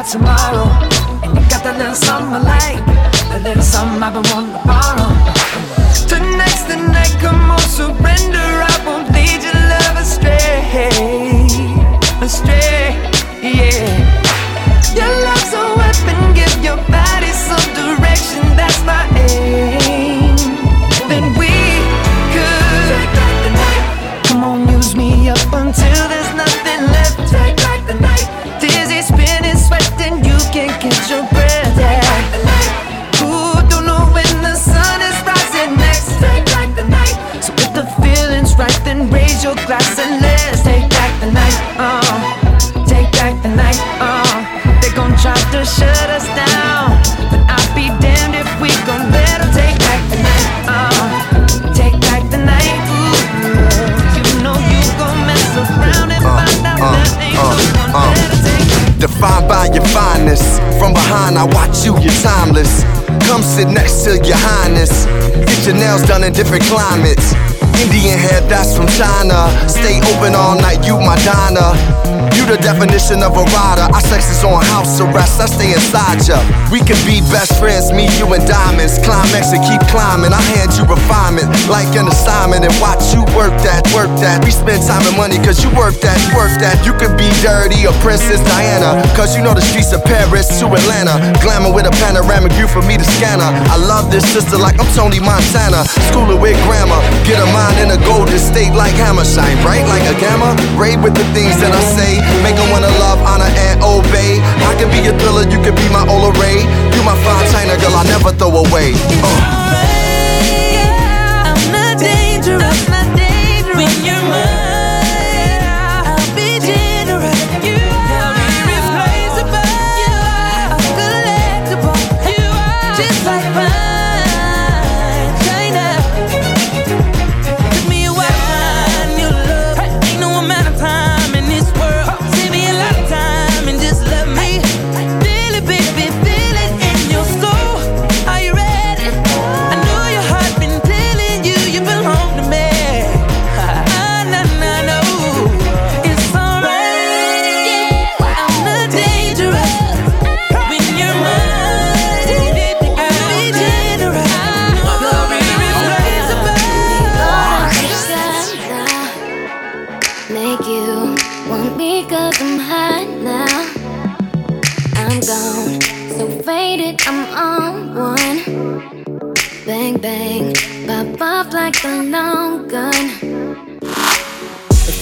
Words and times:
about 0.00 0.10
tomorrow. 0.10 0.66
And 1.22 1.36
you 1.36 1.44
got 1.50 1.62
that 1.64 1.76
little 1.78 1.94
something 1.94 2.32
I 2.32 2.40
like, 2.40 2.80
a 3.36 3.38
little 3.42 3.62
something 3.62 4.02
I've 4.02 4.14
been 4.14 4.24
wanting 4.32 4.56
to 4.56 4.62
borrow. 4.64 5.10
Tonight's 6.08 6.64
the 6.64 6.76
night, 6.76 7.14
come 7.20 7.50
on, 7.50 7.60
surrender. 7.60 8.40
I 8.40 8.74
won't 8.86 9.12
lead 9.12 9.42
your 9.42 9.58
love 9.72 9.96
astray, 10.00 10.64
astray, 12.20 12.96
yeah. 13.42 13.88
Your 14.96 15.12
Defined 59.00 59.48
by 59.48 59.64
your 59.72 59.84
fineness. 59.86 60.58
From 60.78 60.92
behind, 60.92 61.38
I 61.38 61.44
watch 61.44 61.86
you, 61.86 61.96
you're 62.04 62.12
timeless. 62.20 62.84
Come 63.26 63.42
sit 63.42 63.68
next 63.68 64.04
to 64.04 64.20
your 64.20 64.36
highness. 64.36 65.06
Get 65.48 65.64
your 65.64 65.76
nails 65.76 66.02
done 66.02 66.22
in 66.22 66.34
different 66.34 66.64
climates. 66.64 67.32
Indian 67.80 68.18
hair, 68.18 68.42
that's 68.42 68.76
from 68.76 68.86
China. 68.88 69.48
Stay 69.68 70.04
open 70.12 70.34
all 70.34 70.54
night, 70.54 70.84
you 70.84 71.00
my 71.00 71.16
diner. 71.24 72.19
You 72.36 72.46
the 72.46 72.58
definition 72.62 73.22
of 73.22 73.34
a 73.34 73.44
rider. 73.50 73.86
Our 73.90 74.04
sex 74.06 74.30
is 74.30 74.42
on 74.46 74.62
house 74.70 75.00
arrest. 75.00 75.40
I 75.40 75.46
stay 75.46 75.74
inside 75.74 76.22
ya. 76.26 76.38
We 76.70 76.78
could 76.80 77.00
be 77.02 77.18
best 77.34 77.58
friends, 77.58 77.90
me, 77.90 78.06
you, 78.18 78.30
and 78.30 78.46
diamonds. 78.46 78.98
Climax 79.02 79.50
and 79.50 79.62
keep 79.66 79.82
climbing. 79.90 80.30
I 80.30 80.42
hand 80.54 80.70
you 80.78 80.86
refinement 80.86 81.50
like 81.66 81.90
an 81.98 82.06
assignment 82.06 82.62
and 82.62 82.74
watch 82.78 83.10
you 83.10 83.26
work 83.34 83.54
that, 83.66 83.82
work 83.90 84.10
that. 84.22 84.44
We 84.46 84.54
spend 84.54 84.86
time 84.86 85.02
and 85.02 85.16
money 85.18 85.42
cause 85.42 85.58
you 85.62 85.70
work 85.74 85.98
that, 86.06 86.18
work 86.30 86.54
that. 86.62 86.86
You 86.86 86.94
could 86.94 87.18
be 87.18 87.26
dirty 87.42 87.82
or 87.82 87.94
Princess 87.98 88.38
Diana. 88.46 89.02
Cause 89.18 89.34
you 89.34 89.42
know 89.42 89.54
the 89.54 89.64
streets 89.64 89.90
of 89.90 90.04
Paris 90.06 90.46
to 90.62 90.70
Atlanta. 90.70 91.18
Glamour 91.42 91.74
with 91.74 91.90
a 91.90 91.94
panoramic 91.98 92.54
view 92.54 92.70
for 92.70 92.82
me 92.86 92.94
to 92.94 93.06
scanner. 93.18 93.50
I 93.70 93.76
love 93.76 94.10
this 94.10 94.24
sister 94.30 94.56
like 94.56 94.78
I'm 94.78 94.88
Tony 94.94 95.18
Montana. 95.18 95.82
Schooling 96.10 96.38
with 96.38 96.58
grammar. 96.68 97.00
Get 97.26 97.42
a 97.42 97.48
mind 97.50 97.76
in 97.82 97.88
a 97.90 98.00
golden 98.06 98.38
state 98.38 98.72
like 98.72 98.94
hammer. 98.94 99.26
Shine 99.26 99.58
bright 99.66 99.82
like 99.90 100.06
a 100.06 100.14
gamma. 100.22 100.54
Raid 100.78 101.02
with 101.02 101.18
the 101.18 101.26
things 101.34 101.58
that 101.58 101.74
I 101.74 101.82
say 101.98 102.19
way. 102.20 102.42
Make 102.42 102.56
her 102.56 102.68
wanna 102.72 102.90
love, 103.00 103.20
honor, 103.22 103.48
and 103.48 103.82
obey. 103.82 104.40
I 104.68 104.74
can 104.78 104.90
be 104.90 105.00
your 105.00 105.16
thriller, 105.18 105.48
you 105.48 105.60
can 105.62 105.74
be 105.74 105.88
my 105.88 106.04
Ola 106.08 106.32
Ray. 106.40 106.64
You 106.94 107.02
my 107.02 107.16
fine 107.24 107.46
china 107.52 107.76
girl, 107.80 107.94
I 107.96 108.04
never 108.04 108.32
throw 108.32 108.52
away. 108.56 108.92
Uh. 109.22 110.09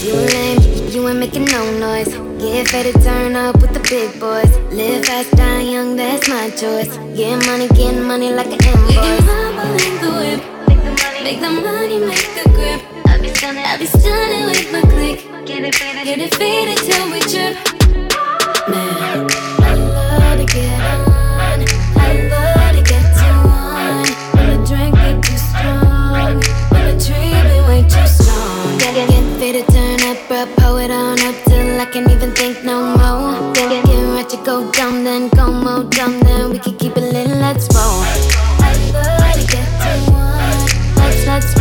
You 0.01 0.15
lame, 0.15 0.61
you 0.91 1.09
ain't 1.09 1.19
making 1.19 1.47
no 1.47 1.77
noise. 1.77 2.07
Get 2.39 2.69
fed 2.69 2.87
to 2.87 3.03
turn 3.03 3.35
up 3.35 3.61
with 3.61 3.75
the 3.75 3.81
big 3.81 4.21
boys. 4.21 4.49
Live 4.73 5.05
fast, 5.05 5.33
die 5.33 5.63
young, 5.63 5.97
that's 5.97 6.29
my 6.29 6.51
choice. 6.51 6.97
Get 7.17 7.45
money, 7.47 7.67
get 7.69 8.01
money 8.01 8.33
like 8.33 8.47
an 8.47 8.65
invoice. 8.65 8.95
You 8.95 9.01
can 9.01 9.23
hobble 9.25 9.75
in 9.87 9.95
the 10.01 10.11
whip. 10.19 11.23
Make 11.25 11.41
the 11.41 11.51
money, 11.51 11.99
make 11.99 12.29
the 12.39 12.49
grip. 12.51 12.81
I'll 13.09 13.21
be 13.21 13.29
stunning, 13.35 13.65
I'll 13.65 13.79
be 13.79 13.87
stunning 13.87 14.45
with 14.47 14.73
my 14.73 14.83
click. 14.83 15.19
Get 15.45 15.65
it 15.65 15.75
faded, 15.75 16.05
get 16.05 16.19
it 16.21 16.35
faded 16.37 16.79
till 16.79 17.11
we 17.11 17.21
trip. 17.21 17.57
Man, 18.69 19.27
I 19.61 19.75
love 19.75 20.39
to 20.39 20.55
get 20.55 21.08
I 31.81 31.87
can't 31.87 32.11
even 32.11 32.33
think 32.33 32.65
no 32.65 32.83
more. 32.97 33.55
Yeah, 33.55 33.85
we're 33.87 34.15
ready 34.15 34.29
to 34.31 34.37
go 34.45 34.69
dumb, 34.73 35.05
then 35.05 35.29
go 35.29 35.53
more 35.53 35.85
dumb, 35.85 36.19
then 36.21 36.51
we 36.51 36.59
can 36.59 36.77
keep 36.77 36.97
it 36.97 37.13
lit. 37.13 37.29
Let's 37.29 37.69
roll. 37.73 38.01
Let's, 40.97 41.27
let's, 41.27 41.55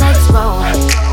let's 0.00 0.30
roll. 0.30 1.11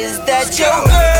is 0.00 0.18
that 0.24 0.58
your 0.58 0.68
girl? 0.86 1.19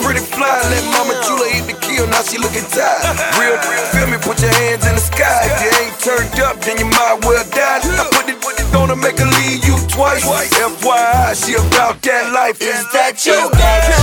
pretty 0.00 0.22
fly. 0.22 0.48
Let 0.70 0.84
Mama 0.94 1.14
Chula 1.26 1.46
eat 1.54 1.66
the 1.66 1.76
kill, 1.78 2.06
now 2.08 2.22
she 2.22 2.38
looking 2.38 2.66
tired. 2.70 3.02
Real, 3.38 3.58
feel 3.92 4.08
me, 4.08 4.18
put 4.18 4.40
your 4.40 4.52
hands 4.54 4.86
in 4.86 4.94
the 4.94 5.04
sky. 5.04 5.46
If 5.46 5.56
you 5.62 5.70
ain't 5.82 5.96
turned 6.00 6.36
up, 6.40 6.56
then 6.62 6.78
you 6.78 6.86
might 6.86 7.18
well 7.22 7.44
die. 7.50 7.82
I 7.84 8.04
put 8.14 8.28
it, 8.28 8.38
put 8.40 8.58
it 8.58 8.68
on 8.74 8.88
to 8.88 8.96
make 8.96 9.18
her 9.18 9.30
leave 9.42 9.64
you 9.66 9.76
twice. 9.88 10.24
FYI, 10.24 11.34
she 11.34 11.54
about 11.54 12.00
that 12.02 12.32
life. 12.32 12.60
Is 12.60 12.86
that 12.92 13.26
you? 13.26 13.97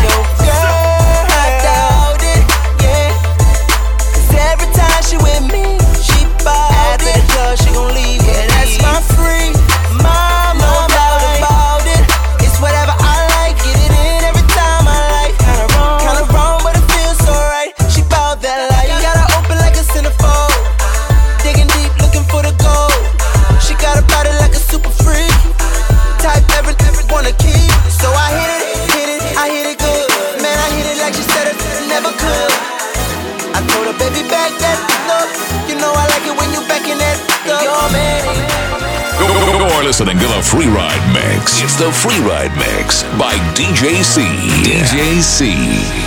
listening 39.98 40.20
to 40.20 40.28
the 40.28 40.42
Free 40.42 40.68
Ride 40.68 41.14
Mix. 41.14 41.62
It's 41.62 41.78
the 41.78 41.90
Free 41.90 42.20
Ride 42.28 42.52
Mix 42.58 43.04
by 43.18 43.32
dj 43.56 44.04
c 44.04 44.24
DJC. 44.62 45.56
DJC. 45.56 46.05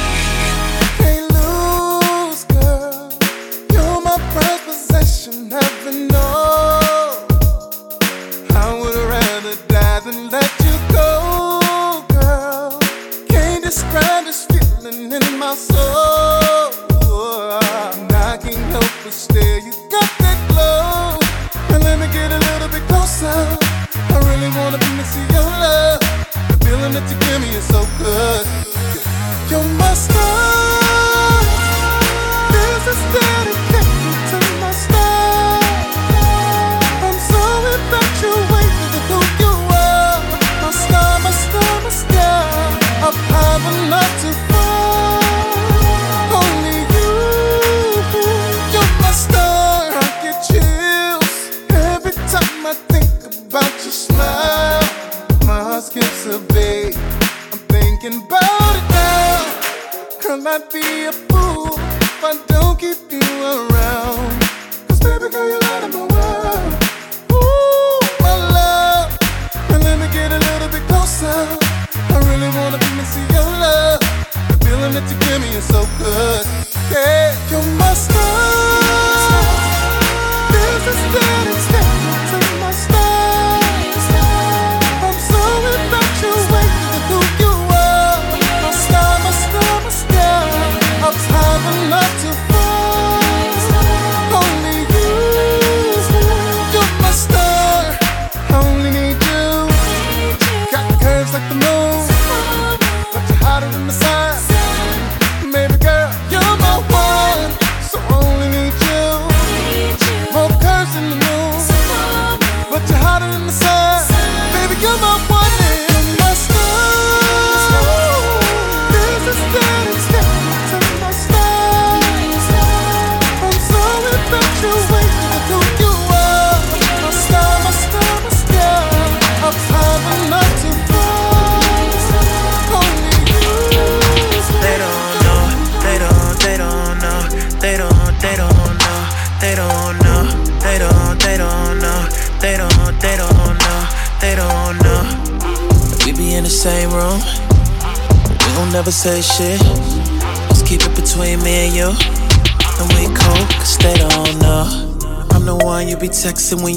I'd 60.59 60.73
be 60.73 61.05
a 61.07 61.38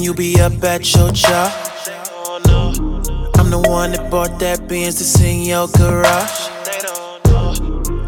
you 0.02 0.14
be 0.14 0.40
up 0.40 0.52
at 0.64 0.94
your 0.94 1.10
job. 1.12 1.52
I'm 3.36 3.50
the 3.50 3.62
one 3.66 3.92
that 3.92 4.10
bought 4.10 4.38
that 4.40 4.68
Benz 4.68 4.98
that's 4.98 5.20
in 5.20 5.42
your 5.42 5.68
garage. 5.68 6.48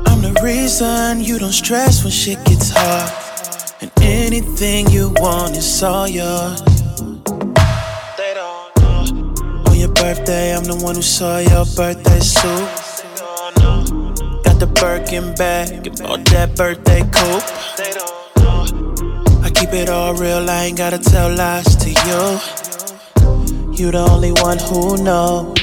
I'm 0.06 0.20
the 0.22 0.40
reason 0.42 1.20
you 1.20 1.38
don't 1.38 1.52
stress 1.52 2.02
when 2.02 2.10
shit 2.10 2.44
gets 2.44 2.70
hard. 2.74 3.12
And 3.80 3.90
anything 4.02 4.90
you 4.90 5.12
want 5.16 5.56
is 5.56 5.82
all 5.82 6.08
yours. 6.08 6.60
On 9.68 9.76
your 9.76 9.92
birthday, 9.92 10.56
I'm 10.56 10.64
the 10.64 10.78
one 10.82 10.96
who 10.96 11.02
saw 11.02 11.38
your 11.38 11.64
birthday 11.76 12.20
suit. 12.20 12.68
Got 14.44 14.58
the 14.58 14.66
Birkin 14.80 15.34
bag, 15.34 15.86
and 15.86 15.98
bought 15.98 16.24
that 16.26 16.56
birthday 16.56 17.02
coupe. 17.12 18.13
Keep 19.64 19.80
it 19.80 19.88
all 19.88 20.12
real, 20.12 20.50
I 20.50 20.64
ain't 20.64 20.76
gotta 20.76 20.99
tell 20.99 21.35
lies 21.35 21.75
to 21.76 21.88
you. 21.88 22.21
You 23.73 23.90
the 23.97 24.04
only 24.12 24.33
one 24.44 24.59
who 24.61 25.00
knows 25.00 25.56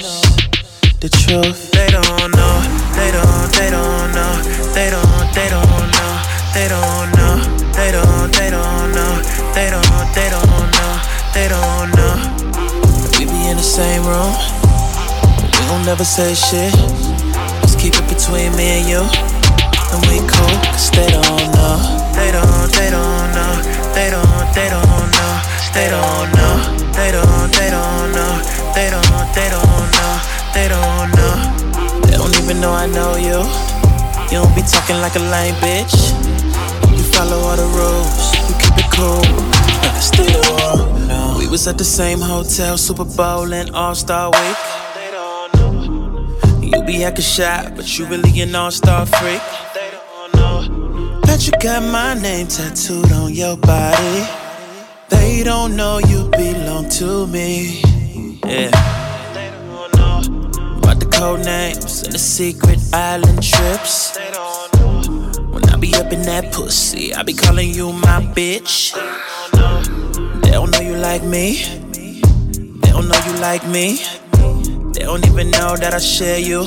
the 0.97 1.05
truth. 1.21 1.69
They 1.69 1.85
don't 1.85 2.33
know, 2.33 2.55
they 2.97 3.13
don't, 3.13 3.49
they 3.53 3.69
don't 3.69 4.09
know, 4.17 4.33
they 4.73 4.89
don't, 4.89 5.29
they 5.37 5.53
don't 5.53 5.85
know, 5.93 6.13
they 6.57 6.65
don't 6.65 7.13
know, 7.13 7.45
they 7.77 7.93
don't, 7.93 8.33
they 8.33 8.49
don't 8.49 8.89
know, 8.89 9.21
they 9.53 9.69
don't, 9.69 10.07
they 10.17 10.29
don't 10.33 10.65
know, 10.73 10.93
they 11.37 11.45
don't 11.45 11.93
know. 11.93 12.17
We 13.21 13.29
be 13.29 13.53
in 13.53 13.57
the 13.61 13.69
same 13.77 14.01
room, 14.01 14.33
we 15.45 15.61
gon' 15.69 15.85
never 15.85 16.03
say 16.03 16.33
shit. 16.33 16.73
Let's 17.61 17.77
keep 17.77 17.93
it 17.93 18.09
between 18.09 18.49
me 18.57 18.81
and 18.81 18.89
you, 18.89 19.05
and 19.93 20.01
we 20.09 20.25
cool, 20.25 20.57
cause 20.73 20.89
they 20.89 21.05
don't 21.05 21.53
know, 21.53 21.77
they 22.17 22.33
don't, 22.33 22.65
they 22.73 22.89
don't 22.89 23.29
know, 23.37 23.80
they 23.93 24.09
don't, 24.09 24.47
they 24.55 24.69
don't 24.69 25.09
know, 25.17 25.33
they 25.73 25.87
don't 25.89 26.27
know, 26.35 26.55
they 26.95 27.11
don't, 27.11 27.49
they 27.53 27.69
don't 27.69 28.11
know, 28.15 28.33
they 28.75 28.89
don't, 28.89 29.27
they 29.35 29.49
don't 29.49 29.87
know, 29.95 30.13
they 30.53 30.67
don't 30.67 31.09
know, 31.17 31.35
they 32.05 32.15
don't 32.17 32.35
even 32.41 32.59
know 32.61 32.71
I 32.71 32.87
know 32.87 33.15
you. 33.15 33.39
You 34.31 34.39
don't 34.43 34.55
be 34.55 34.61
talking 34.61 34.97
like 35.01 35.15
a 35.15 35.19
lame 35.19 35.55
bitch. 35.55 35.95
You 36.95 37.03
follow 37.15 37.39
all 37.39 37.57
the 37.57 37.67
rules, 37.79 38.15
you 38.47 38.55
keep 38.61 38.77
it 38.79 38.89
cool. 38.91 39.23
Stay 39.99 40.33
on. 40.63 41.11
Uh, 41.11 41.35
we 41.37 41.47
was 41.47 41.67
at 41.67 41.77
the 41.77 41.83
same 41.83 42.19
hotel, 42.19 42.77
Super 42.77 43.05
Bowl 43.05 43.53
and 43.53 43.71
All 43.71 43.95
Star 43.95 44.31
Week. 44.31 44.81
You 46.61 46.81
be 46.83 47.03
acting 47.03 47.23
shy, 47.23 47.69
but 47.75 47.99
you 47.99 48.05
really 48.05 48.39
an 48.39 48.55
all-star 48.55 49.05
freak. 49.05 49.41
Bet 51.41 51.47
you 51.47 51.71
got 51.71 51.81
my 51.91 52.13
name 52.13 52.45
tattooed 52.47 53.11
on 53.13 53.33
your 53.33 53.57
body. 53.57 54.27
They 55.09 55.41
don't 55.43 55.75
know 55.75 55.97
you 55.97 56.29
belong 56.29 56.87
to 56.89 57.25
me. 57.27 57.81
Yeah. 58.45 58.69
About 60.77 60.99
the 60.99 61.09
code 61.11 61.43
names 61.43 62.03
and 62.03 62.13
the 62.13 62.19
secret 62.19 62.79
island 62.93 63.41
trips. 63.41 64.11
They 64.11 64.29
don't 64.31 64.73
know. 64.75 65.51
When 65.51 65.67
I 65.69 65.77
be 65.77 65.95
up 65.95 66.11
in 66.13 66.21
that 66.23 66.53
pussy, 66.53 67.13
I 67.15 67.23
be 67.23 67.33
calling 67.33 67.73
you 67.73 67.91
my 67.91 68.21
bitch. 68.35 68.93
They 70.43 70.51
don't 70.51 70.69
know 70.71 70.81
you 70.81 70.97
like 70.97 71.23
me. 71.23 71.63
They 72.81 72.91
don't 72.91 73.07
know 73.07 73.19
you 73.25 73.33
like 73.39 73.65
me. 73.67 74.03
They 74.93 75.05
don't 75.05 75.25
even 75.25 75.49
know 75.49 75.75
that 75.75 75.93
I 75.93 75.99
share 75.99 76.39
you 76.39 76.59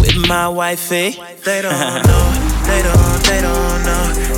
with 0.00 0.16
my 0.26 0.48
wifey. 0.48 1.18
They 1.44 1.60
don't 1.60 2.06
know. 2.06 2.52
They 2.64 2.82
don't. 2.82 3.22
They 3.24 3.40
don't 3.42 3.84
know. 3.84 3.91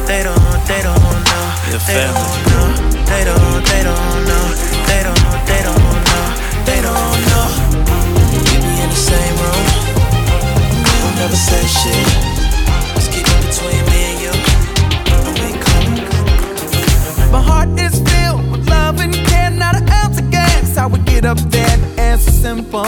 They 0.07 0.23
don't. 0.23 0.37
They 0.69 0.83
don't 0.83 1.01
know. 1.01 1.45
They 1.87 2.05
don't 2.05 2.45
know. 2.51 2.69
They 3.09 3.25
don't. 3.25 3.65
They 3.65 3.83
don't 3.83 4.25
know. 4.29 4.45
They 4.85 5.01
don't. 5.03 5.25
They 5.49 5.63
don't 5.65 5.81
know. 6.05 6.25
They 6.69 6.81
don't 6.83 7.21
know. 7.33 7.49
We 8.29 8.57
be 8.61 8.73
in 8.85 8.91
the 8.91 9.01
same 9.11 9.37
room. 9.41 9.65
We 10.85 10.93
don't 11.01 11.17
never 11.17 11.37
say 11.37 11.65
shit. 11.65 12.07
Let's 12.95 13.09
keep 13.09 13.25
it 13.27 13.39
between 13.49 13.81
me 13.91 14.01
and 14.11 14.19
you. 14.25 14.35
And 15.25 15.35
we 15.41 15.49
cool. 15.65 15.97
My 17.33 17.41
heart 17.41 17.71
is 17.81 17.99
filled 18.09 18.45
with 18.53 18.69
love 18.69 19.01
and 19.01 19.15
care, 19.15 19.51
not 19.51 19.75
an 19.77 19.89
ounce 19.89 20.19
of 20.21 20.31
gas. 20.31 20.77
How 20.77 20.89
we 20.89 20.99
get 21.01 21.25
up 21.25 21.39
there, 21.49 21.77
the 21.79 22.03
answer's 22.03 22.35
simple. 22.35 22.87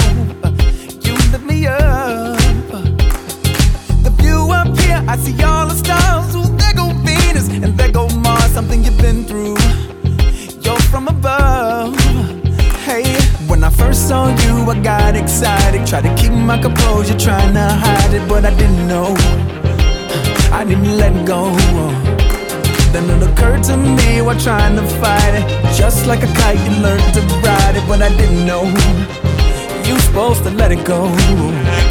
You 1.00 1.14
lift 1.32 1.44
me 1.44 1.66
up. 1.66 2.36
The 4.04 4.10
view 4.18 4.50
up 4.52 4.78
here, 4.78 5.02
I 5.08 5.16
see 5.16 5.42
all 5.42 5.66
the 5.66 5.74
stars. 5.74 6.35
Mars, 7.48 7.62
and 7.62 7.78
there 7.78 7.90
go 7.90 8.08
Mars, 8.08 8.52
something 8.52 8.84
you've 8.84 8.98
been 8.98 9.24
through. 9.24 9.56
You're 10.62 10.80
from 10.90 11.08
above. 11.08 11.96
Hey, 12.84 13.04
when 13.46 13.64
I 13.64 13.70
first 13.70 14.08
saw 14.08 14.28
you, 14.28 14.70
I 14.70 14.80
got 14.82 15.16
excited. 15.16 15.86
Tried 15.86 16.02
to 16.02 16.14
keep 16.14 16.32
my 16.32 16.58
composure, 16.58 17.18
trying 17.18 17.54
to 17.54 17.68
hide 17.68 18.14
it, 18.14 18.28
but 18.28 18.44
I 18.44 18.50
didn't 18.56 18.86
know. 18.88 19.14
I 20.52 20.64
didn't 20.64 20.96
let 20.96 21.26
go. 21.26 21.50
Then 22.92 23.10
it 23.10 23.22
occurred 23.28 23.62
to 23.64 23.76
me 23.76 24.22
while 24.22 24.38
trying 24.38 24.76
to 24.76 24.86
fight 25.00 25.34
it. 25.34 25.76
Just 25.76 26.06
like 26.06 26.22
a 26.22 26.32
kite, 26.34 26.58
you 26.58 26.82
learned 26.82 27.14
to 27.14 27.20
ride 27.44 27.76
it, 27.76 27.86
but 27.86 28.02
I 28.02 28.08
didn't 28.16 28.46
know 28.46 28.64
you 29.86 29.98
supposed 30.00 30.42
to 30.42 30.50
let 30.50 30.72
it 30.72 30.84
go? 30.84 31.04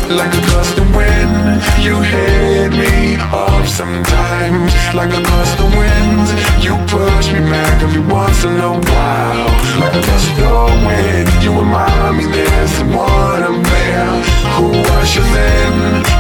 Like 0.10 0.34
a 0.34 0.44
gust 0.52 0.78
of 0.78 0.88
wind, 0.96 1.64
you 1.80 1.96
hit 2.02 2.72
me 2.72 3.16
off 3.32 3.68
sometimes. 3.68 4.72
Like 4.94 5.12
a 5.14 5.22
gust 5.24 5.60
of 5.60 5.70
wind, 5.74 6.28
you 6.66 6.76
push 6.92 7.32
me 7.32 7.40
back 7.40 7.82
every 7.82 8.02
once 8.02 8.44
in 8.44 8.56
a 8.60 8.74
while. 8.92 9.50
Like 9.80 9.96
a 9.96 10.04
gust 10.10 10.40
of 10.44 10.72
wind, 10.86 11.30
you 11.44 11.52
remind 11.58 12.18
me 12.18 12.26
there's 12.26 12.72
someone 12.72 13.42
I'm 13.48 13.64
there 13.64 14.12
who 14.56 14.68
ushers 15.00 15.32
in 15.52 15.74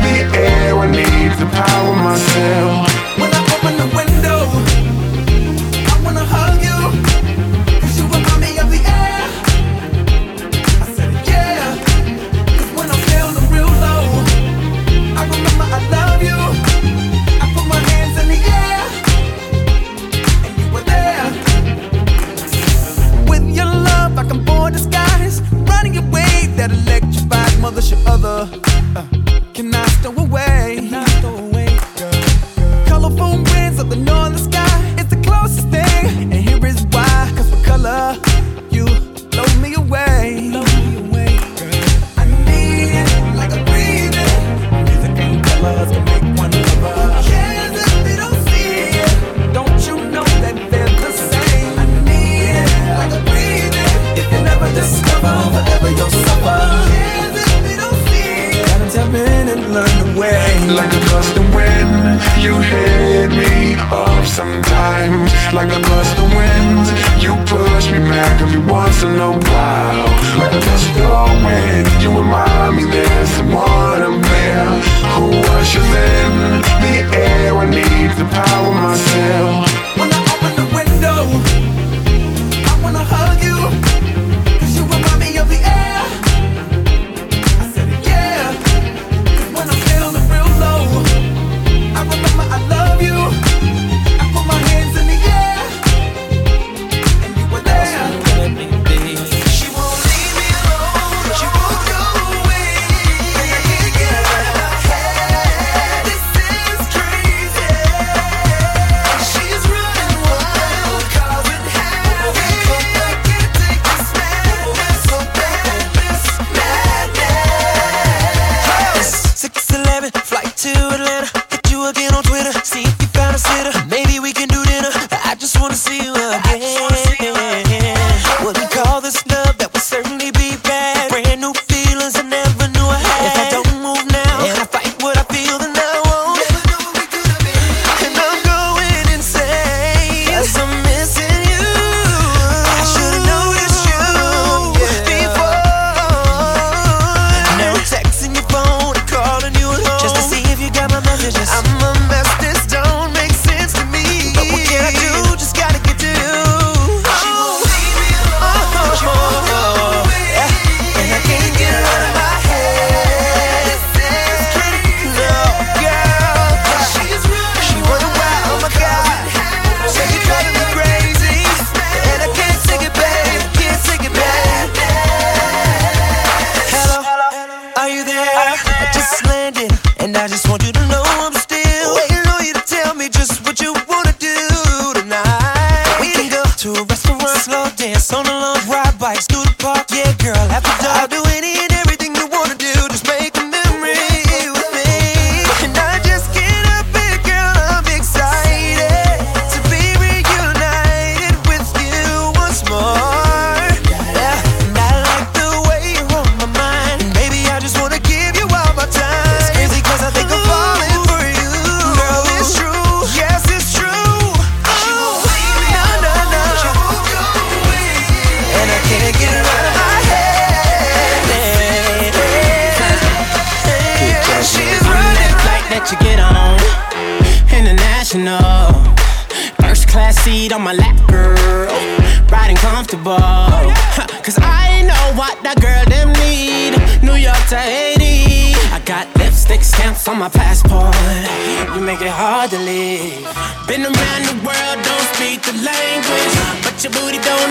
the 0.05 0.17
air 0.37 0.77
I 0.77 0.87
need 0.91 1.31
to 1.39 1.45
power 1.51 1.95
myself. 1.95 3.14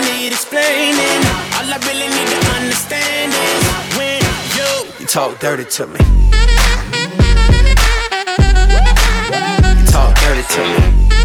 need 0.01 0.31
explaining. 0.31 1.21
All 1.55 1.67
I 1.71 1.77
really 1.87 2.09
need 2.09 2.27
to 2.27 2.39
understand 2.59 3.31
is 3.31 3.63
when 3.97 4.21
you, 4.57 4.69
you 4.99 5.05
talk 5.07 5.39
dirty 5.39 5.65
to 5.65 5.87
me. 5.87 5.99
You 9.79 9.85
talk 9.87 10.15
dirty 10.19 10.43
to 10.55 10.61
me. 10.61 11.24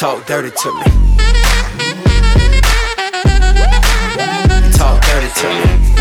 talk 0.00 0.24
dirty 0.24 0.50
to 0.50 0.72
me. 0.72 0.82
Talk 4.72 4.98
dirty 5.04 5.28
to 5.40 5.94
me. 5.94 5.99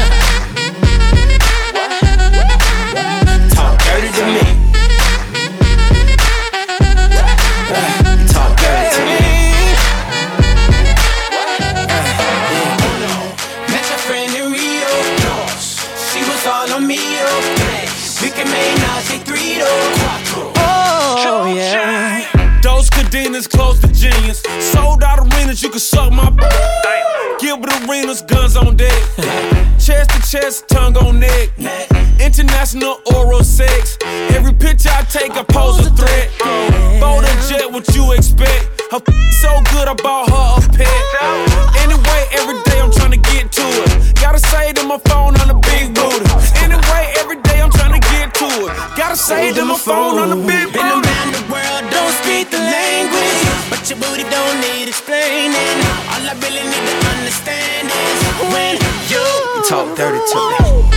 You 25.69 25.73
can 25.73 25.79
suck 25.79 26.12
my. 26.12 26.25
Gilbert 27.39 27.69
Arenas, 27.84 28.23
guns 28.23 28.58
on 28.58 28.75
deck. 28.75 28.91
chest 29.77 30.10
to 30.10 30.19
chest, 30.27 30.67
tongue 30.67 30.97
on 30.97 31.19
neck. 31.19 31.49
International 32.19 32.99
oral 33.13 33.43
sex. 33.43 33.95
Every 34.34 34.53
picture 34.53 34.89
I 34.89 35.03
take, 35.03 35.32
I 35.34 35.43
pose 35.43 35.86
a 35.86 35.91
threat. 35.91 36.29
Bold 36.99 37.23
and 37.23 37.39
jet, 37.47 37.71
what 37.71 37.88
you 37.95 38.13
expect? 38.13 38.82
Her 38.91 38.99
so 39.29 39.51
good, 39.71 39.88
I 39.88 39.93
bought 39.93 40.29
her 40.34 40.65
a 40.65 40.69
pet. 40.73 41.03
Anyway, 41.84 42.21
every 42.34 42.58
day 42.63 42.82
I'm 42.82 42.91
trying 42.91 43.12
to 43.12 43.21
get 43.29 43.51
to 43.51 43.62
it. 43.62 44.15
Gotta 44.15 44.39
say 44.39 44.73
to 44.73 44.84
my 44.84 44.97
phone 44.97 45.38
on 45.39 45.47
the 45.49 45.60
big 45.69 45.93
booty. 45.93 46.25
Anyway, 46.65 47.13
every 47.19 47.39
day 47.43 47.62
I'm 47.62 47.69
trying 47.69 47.93
to 47.93 48.03
get 48.10 48.34
to 48.41 48.45
it. 48.65 48.97
Gotta 48.97 49.15
say 49.15 49.53
to 49.53 49.65
my 49.65 49.77
phone 49.77 50.17
on 50.17 50.29
the 50.29 50.47
big 50.47 50.73
booty. 50.73 51.18
Language. 53.89 53.99
Your 53.99 53.99
booty 53.99 54.30
don't 54.30 54.62
need 54.62 54.88
explaining. 54.88 55.54
All 56.10 56.21
I 56.21 56.34
really 56.41 56.63
need 56.63 56.86
to 56.89 57.08
understand 57.17 57.88
is 57.88 58.19
when 58.54 58.75
you 59.10 59.63
talk 59.67 59.95
dirty 59.95 60.19
to 60.32 60.84
me. 60.84 60.88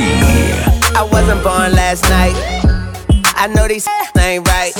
I 0.00 1.08
wasn't 1.10 1.42
born 1.42 1.72
last 1.72 2.02
night. 2.04 2.34
I 3.34 3.46
know 3.48 3.66
these 3.68 3.86
ain't 4.18 4.46
right. 4.48 4.72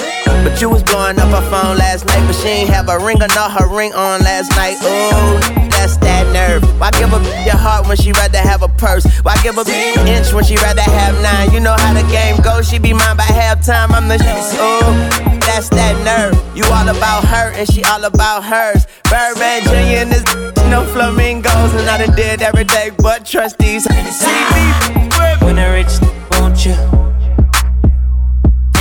But 0.44 0.60
you 0.60 0.70
was 0.70 0.82
blowing 0.82 1.18
up 1.18 1.30
her 1.30 1.50
phone 1.50 1.76
last 1.76 2.06
night. 2.06 2.24
But 2.26 2.34
she 2.36 2.48
ain't 2.48 2.70
have 2.70 2.88
a 2.88 2.98
ring 2.98 3.22
or 3.22 3.28
not 3.28 3.52
her 3.58 3.66
ring 3.66 3.92
on 3.94 4.20
last 4.22 4.50
night. 4.54 4.76
Ooh, 4.82 5.68
that's 5.70 5.96
that 5.98 6.26
nerve. 6.32 6.62
Why 6.80 6.90
give 6.92 7.12
a 7.12 7.18
your 7.44 7.56
heart 7.56 7.88
when 7.88 7.96
she 7.96 8.12
rather 8.12 8.38
have 8.38 8.62
a 8.62 8.68
purse? 8.68 9.06
Why 9.22 9.36
give 9.42 9.58
a 9.58 9.62
an 9.62 10.06
inch 10.06 10.32
when 10.32 10.44
she 10.44 10.56
rather 10.56 10.82
have 10.82 11.20
nine? 11.22 11.52
You 11.52 11.60
know 11.60 11.74
how 11.78 11.94
the 11.94 12.06
game 12.10 12.36
goes. 12.42 12.68
She 12.68 12.78
be 12.78 12.92
mine 12.92 13.16
by 13.16 13.24
halftime. 13.24 13.90
I'm 13.90 14.06
the 14.08 14.14
ooh. 14.18 15.38
That's 15.40 15.68
that 15.70 15.94
nerve. 16.04 16.34
You 16.56 16.64
all 16.66 16.88
about 16.88 17.24
her 17.24 17.52
and 17.54 17.66
she 17.72 17.82
all 17.84 18.04
about 18.04 18.44
hers. 18.44 18.86
Birdman 19.10 19.62
Jr. 19.64 20.02
and 20.02 20.12
this 20.12 20.24
no 20.70 20.84
flamingos. 20.92 21.74
And 21.74 21.88
I 21.88 22.04
done 22.04 22.14
did 22.14 22.42
every 22.42 22.64
day 22.64 22.90
but 22.98 23.24
trust 23.24 23.58
these. 23.58 23.84
See 23.84 24.44
me 24.54 25.07
When 25.40 25.58
I 25.58 25.74
rich, 25.74 25.98
won't 26.32 26.64
you? 26.64 26.74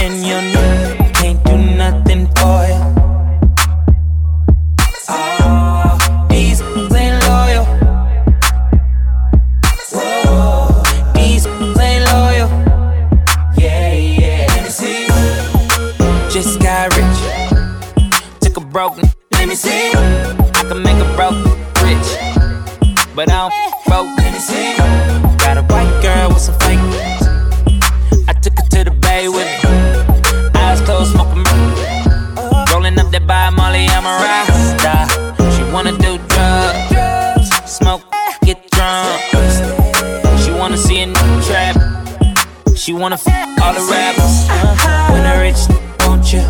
And 0.02 0.16
you 0.26 0.38
know, 0.54 1.12
can't 1.14 1.44
do 1.46 1.58
nothing 1.58 2.28
for 2.36 2.60
you. 2.72 2.82
Oh, 5.10 5.40
ah, 5.40 6.28
these 6.30 6.62
ain't 6.62 7.20
loyal. 7.28 7.66
These 11.14 11.46
ain't 11.48 12.06
loyal. 12.12 12.50
Yeah, 13.58 13.94
yeah. 13.94 14.46
Let 14.50 14.64
me 14.64 14.70
see. 14.70 15.08
Just 16.30 16.60
got 16.60 16.96
rich. 16.98 17.20
Took 18.42 18.58
a 18.58 18.62
broken. 18.62 19.10
Let 19.34 19.48
me 19.48 19.56
see. 19.56 19.92
I 19.94 20.64
can 20.68 20.82
make 20.84 20.98
a 20.98 21.16
broke 21.16 21.44
rich. 21.84 22.10
But 23.16 23.32
I 23.32 23.50
don't 23.50 23.54
broke. 23.86 24.27
I'm 33.86 34.06
a 34.06 34.14
rasta. 34.26 34.96
She 35.56 35.64
wanna 35.72 35.92
do 35.92 36.18
drugs, 36.30 37.50
smoke, 37.66 38.02
get 38.44 38.70
drunk. 38.72 39.22
She 40.42 40.52
wanna 40.52 40.78
see 40.78 41.02
a 41.02 41.08
new 41.08 41.42
trap. 41.48 41.76
She 42.76 42.94
wanna 42.94 43.16
f 43.16 43.28
all 43.62 43.74
the 43.74 43.84
rappers. 43.92 44.48
When 45.12 45.26
I 45.26 45.42
rich, 45.42 45.62
want 46.08 46.32
you, 46.34 46.42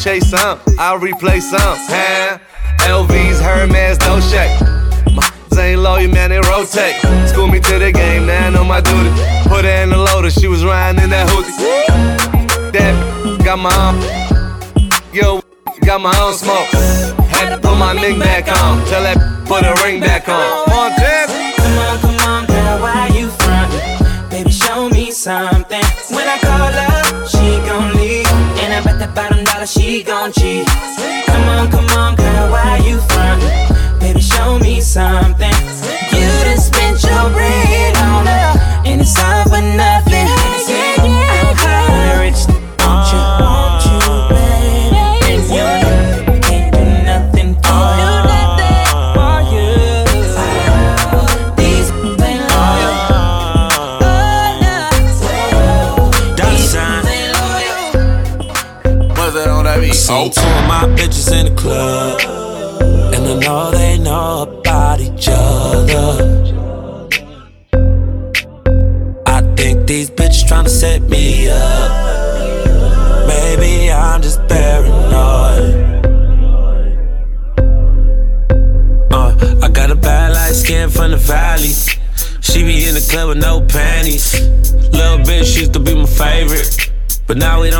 chase 0.00 0.30
some, 0.30 0.58
I'll 0.78 0.98
replace 0.98 1.50
some. 1.50 1.60
Huh? 1.60 2.38
LV's, 2.80 3.38
Hermes, 3.40 3.98
no 4.00 4.18
shake. 4.20 4.50
Ain't 5.58 5.82
low, 5.82 5.96
you 5.98 6.08
man, 6.08 6.30
they 6.30 6.40
rotate. 6.40 6.96
School 7.28 7.46
me 7.46 7.60
to 7.60 7.78
the 7.78 7.92
game, 7.92 8.24
now 8.24 8.46
I 8.46 8.50
know 8.50 8.64
my 8.64 8.80
duty. 8.80 9.10
Put 9.46 9.66
her 9.66 9.82
in 9.82 9.90
the 9.90 9.98
loader, 9.98 10.30
she 10.30 10.48
was 10.48 10.64
riding 10.64 11.02
in 11.02 11.10
that 11.10 11.28
hoodie. 11.28 11.52
That 12.72 13.44
got 13.44 13.58
my 13.58 13.74
own, 13.76 14.00
yo, 15.12 15.42
got 15.84 16.00
my 16.00 16.16
own 16.18 16.32
smoke. 16.32 16.68
Had 17.28 17.50
to 17.50 17.58
put 17.58 17.76
my 17.76 17.92
ring 17.92 18.18
back 18.18 18.48
on, 18.48 18.86
tell 18.86 19.02
that 19.02 19.18
put 19.46 19.64
a 19.64 19.74
ring 19.84 20.00
back 20.00 20.30
on. 20.30 20.70
Bottom 29.14 29.44
dollar 29.44 29.66
she 29.66 30.02
gon' 30.02 30.32
cheat. 30.32 30.66
Come 31.26 31.48
on, 31.48 31.70
come 31.70 31.88
on, 31.98 32.16
girl, 32.16 32.50
why 32.50 32.80
you 32.84 33.00
frontin'? 33.00 33.98
Baby, 33.98 34.20
show 34.20 34.58
me 34.58 34.80
something. 34.80 35.79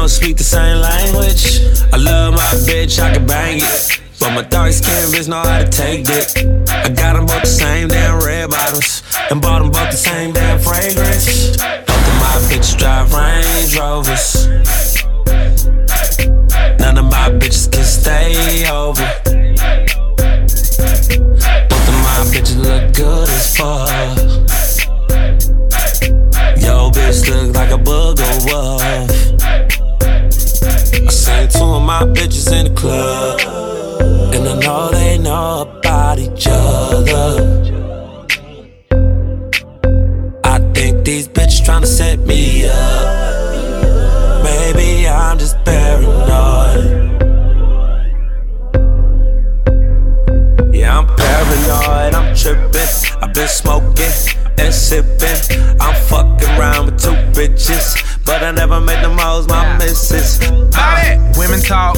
Don't 0.00 0.08
speak 0.08 0.38
the 0.38 0.42
same 0.42 0.80
language. 0.80 1.60
I 1.92 1.98
love 1.98 2.32
my 2.32 2.40
bitch, 2.64 2.98
I 2.98 3.12
can 3.12 3.26
bang 3.26 3.58
it. 3.60 4.00
But 4.18 4.32
my 4.32 4.42
dark 4.42 4.72
skin 4.72 5.12
bitch 5.12 5.28
know 5.28 5.42
how 5.42 5.58
to 5.58 5.68
take 5.68 6.08
it. 6.08 6.26
I 6.70 6.88
got 6.88 7.16
them 7.16 7.26
both 7.26 7.42
the 7.42 7.46
same 7.46 7.88
damn 7.88 8.18
red 8.24 8.48
bottoms. 8.48 9.02
And 9.30 9.42
bought 9.42 9.60
them 9.60 9.70
both 9.70 9.90
the 9.90 9.98
same 9.98 10.32
damn 10.32 10.58
fragrance. 10.58 11.58
Both 11.84 12.08
of 12.10 12.16
my 12.24 12.36
bitches 12.48 12.78
drive 12.78 13.12
Range 13.12 13.76
Rovers. 13.76 14.48
None 16.80 16.96
of 16.96 17.04
my 17.04 17.28
bitches 17.38 17.70
can 17.70 17.84
stay 17.84 18.64
over. 18.70 19.04
Both 21.68 21.88
of 21.92 21.96
my 22.06 22.24
bitches 22.32 22.56
look 22.56 22.94
good 22.94 23.28
as 23.28 23.54
fuck. 23.54 24.16
Yo, 26.56 26.90
bitch 26.90 27.28
look 27.28 27.54
like 27.54 27.70
a 27.70 27.76
booger 27.76 28.32
wolf. 28.46 29.19
I 31.40 31.46
two 31.46 31.64
of 31.64 31.82
my 31.82 32.02
bitches 32.02 32.52
in 32.52 32.66
the 32.66 32.74
club, 32.78 33.40
and 34.34 34.46
I 34.46 34.60
know 34.60 34.90
they 34.90 35.16
know 35.16 35.62
about 35.62 36.18
each 36.18 36.46
other. 36.46 37.30
I 40.44 40.58
think 40.74 41.02
these 41.06 41.28
bitches 41.28 41.62
tryna 41.64 41.86
set 41.86 42.18
me 42.20 42.68
up. 42.68 44.44
Maybe 44.44 45.08
I'm 45.08 45.38
just 45.38 45.56
paranoid. 45.64 46.84
Yeah, 50.74 50.98
I'm 50.98 51.06
paranoid, 51.06 52.14
I'm 52.14 52.36
tripping. 52.36 52.90
I've 53.22 53.32
been 53.32 53.48
smoking 53.48 54.12
and 54.58 54.74
sipping. 54.74 55.58
I'm 55.80 55.94
fucking 56.04 56.29
I 58.50 58.52
never 58.52 58.80
made 58.80 59.00
them 59.04 59.16
hoes 59.16 59.46
my 59.46 59.78
missus. 59.78 60.40
Women 61.38 61.60
talk, 61.60 61.94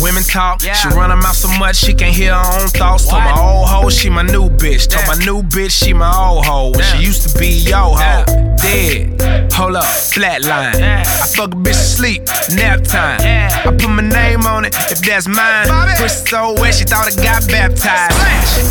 women 0.00 0.22
talk. 0.22 0.62
She 0.62 0.88
run 0.88 1.10
her 1.10 1.16
mouth 1.16 1.36
so 1.36 1.48
much 1.58 1.76
she 1.76 1.92
can't 1.92 2.16
hear 2.16 2.32
her 2.32 2.62
own 2.62 2.68
thoughts. 2.68 3.06
Told 3.06 3.22
my 3.22 3.38
old 3.38 3.68
hoe 3.68 3.90
she 3.90 4.08
my 4.08 4.22
new 4.22 4.48
bitch. 4.48 4.88
Told 4.88 5.06
my 5.06 5.22
new 5.22 5.42
bitch 5.42 5.70
she 5.70 5.92
my 5.92 6.10
old 6.10 6.46
hoe. 6.46 6.70
When 6.70 6.82
she 6.82 7.04
used 7.04 7.28
to 7.28 7.38
be 7.38 7.48
yo 7.48 7.94
hoe. 7.94 8.24
Dead. 8.62 9.52
Hold 9.52 9.76
up, 9.76 9.84
flatline. 9.84 10.80
I 10.80 11.04
fuck 11.04 11.52
a 11.52 11.56
bitch 11.56 11.72
to 11.72 11.74
sleep, 11.74 12.22
nap 12.56 12.84
time. 12.84 13.20
I 13.20 13.76
put 13.76 13.90
my 13.90 14.00
name 14.00 14.46
on 14.46 14.64
it 14.64 14.74
if 14.90 15.00
that's 15.00 15.28
mine. 15.28 15.68
Pussy 15.98 16.26
so 16.26 16.54
wet 16.54 16.74
she 16.74 16.84
thought 16.84 17.06
I 17.06 17.22
got 17.22 17.46
baptized. 17.48 18.16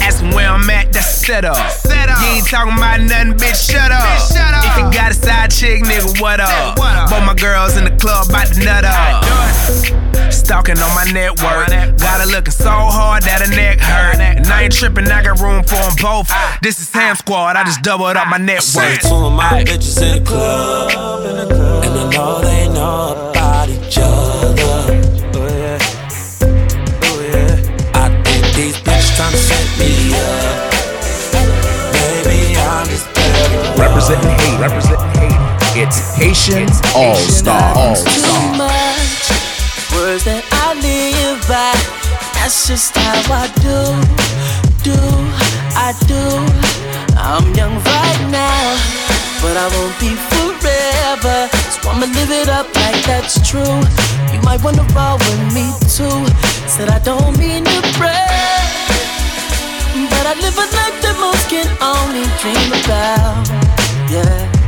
Asking 0.01 0.31
where 0.31 0.49
I'm 0.49 0.67
at, 0.71 0.91
that's 0.91 1.21
a 1.21 1.25
setup. 1.25 1.57
You 1.85 2.37
ain't 2.37 2.47
talking 2.47 2.73
about 2.73 2.99
nothing, 3.01 3.33
bitch. 3.33 3.69
Shut 3.69 3.91
up. 3.91 4.01
If 4.65 4.77
you 4.77 4.83
got 4.91 5.11
a 5.11 5.13
side 5.13 5.51
chick, 5.51 5.83
nigga, 5.83 6.19
what 6.19 6.39
up? 6.39 6.79
Both 7.11 7.25
my 7.25 7.35
girls 7.35 7.75
in 7.75 7.83
the 7.83 7.91
club 7.91 8.29
about 8.29 8.47
to 8.53 8.59
nut 8.63 8.85
up. 8.85 10.31
Stalking 10.31 10.79
on 10.79 10.95
my 10.95 11.03
network. 11.11 11.67
Got 11.99 12.21
her 12.21 12.25
looking 12.27 12.53
so 12.53 12.71
hard 12.71 13.23
that 13.23 13.41
her 13.43 13.53
neck 13.53 13.81
hurt. 13.81 14.21
And 14.21 14.47
I 14.47 14.63
ain't 14.63 14.73
tripping, 14.73 15.11
I 15.11 15.21
got 15.21 15.41
room 15.41 15.61
for 15.63 15.75
them 15.75 15.91
both. 16.01 16.27
Ah. 16.31 16.57
This 16.61 16.79
is 16.79 16.89
Ham 16.93 17.17
Squad, 17.17 17.57
I 17.57 17.65
just 17.65 17.79
ah. 17.79 17.83
doubled 17.83 18.15
up 18.15 18.27
my 18.29 18.37
ah. 18.37 18.47
net 18.47 18.63
Say 18.63 18.79
worth. 18.79 19.01
two 19.01 19.27
of 19.27 19.33
my 19.33 19.61
bitches 19.67 20.01
in 20.01 20.23
the 20.23 20.29
club, 20.29 21.25
and 21.83 21.99
I 21.99 22.09
know 22.15 22.39
they 22.39 22.69
know 22.69 23.29
about 23.29 23.67
each 23.67 23.97
other. 23.99 24.55
Oh 25.35 25.51
yeah, 25.51 25.79
oh 27.03 27.19
yeah. 27.27 27.91
I 27.93 28.07
think 28.23 28.55
these 28.55 28.77
bitches 28.87 29.11
tryna 29.19 29.35
set 29.35 29.67
me 29.75 30.15
up. 30.15 30.71
Maybe 32.23 32.55
I'm 32.55 32.87
just 32.87 33.03
paranoid. 33.11 33.79
Representing 33.79 34.31
hate, 34.31 34.59
representing 34.61 34.99
hate. 34.99 35.10
It's 35.73 36.17
Haitian 36.17 36.67
All 36.93 37.15
Star. 37.15 37.73
All 37.77 37.95
Star. 37.95 38.57
much 38.59 39.31
words 39.95 40.27
that 40.27 40.43
I 40.51 40.75
live 40.75 41.39
by. 41.47 41.71
That's 42.35 42.67
just 42.67 42.91
how 42.91 43.15
I 43.31 43.47
do, 43.63 43.79
do, 44.83 44.99
I 45.71 45.95
do. 46.11 46.19
I'm 47.15 47.55
young 47.55 47.79
right 47.87 48.21
now, 48.27 48.75
but 49.39 49.55
I 49.55 49.71
won't 49.71 49.95
be 49.95 50.11
forever. 50.27 51.47
So 51.79 51.87
I'ma 51.87 52.11
live 52.19 52.31
it 52.35 52.49
up 52.51 52.67
like 52.75 52.99
that's 53.07 53.39
true. 53.47 53.79
You 54.35 54.43
might 54.43 54.59
wanna 54.59 54.83
roll 54.91 55.23
with 55.23 55.55
me 55.55 55.71
too. 55.87 56.19
Said 56.67 56.91
I 56.91 56.99
don't 56.99 57.39
mean 57.39 57.63
to 57.63 57.79
brag, 57.95 58.91
but 60.11 60.23
I 60.27 60.35
live 60.35 60.57
a 60.59 60.67
life 60.67 60.97
that 60.99 61.15
most 61.23 61.47
can 61.47 61.63
only 61.79 62.27
dream 62.43 62.75
about. 62.75 63.47
Yeah. 64.11 64.60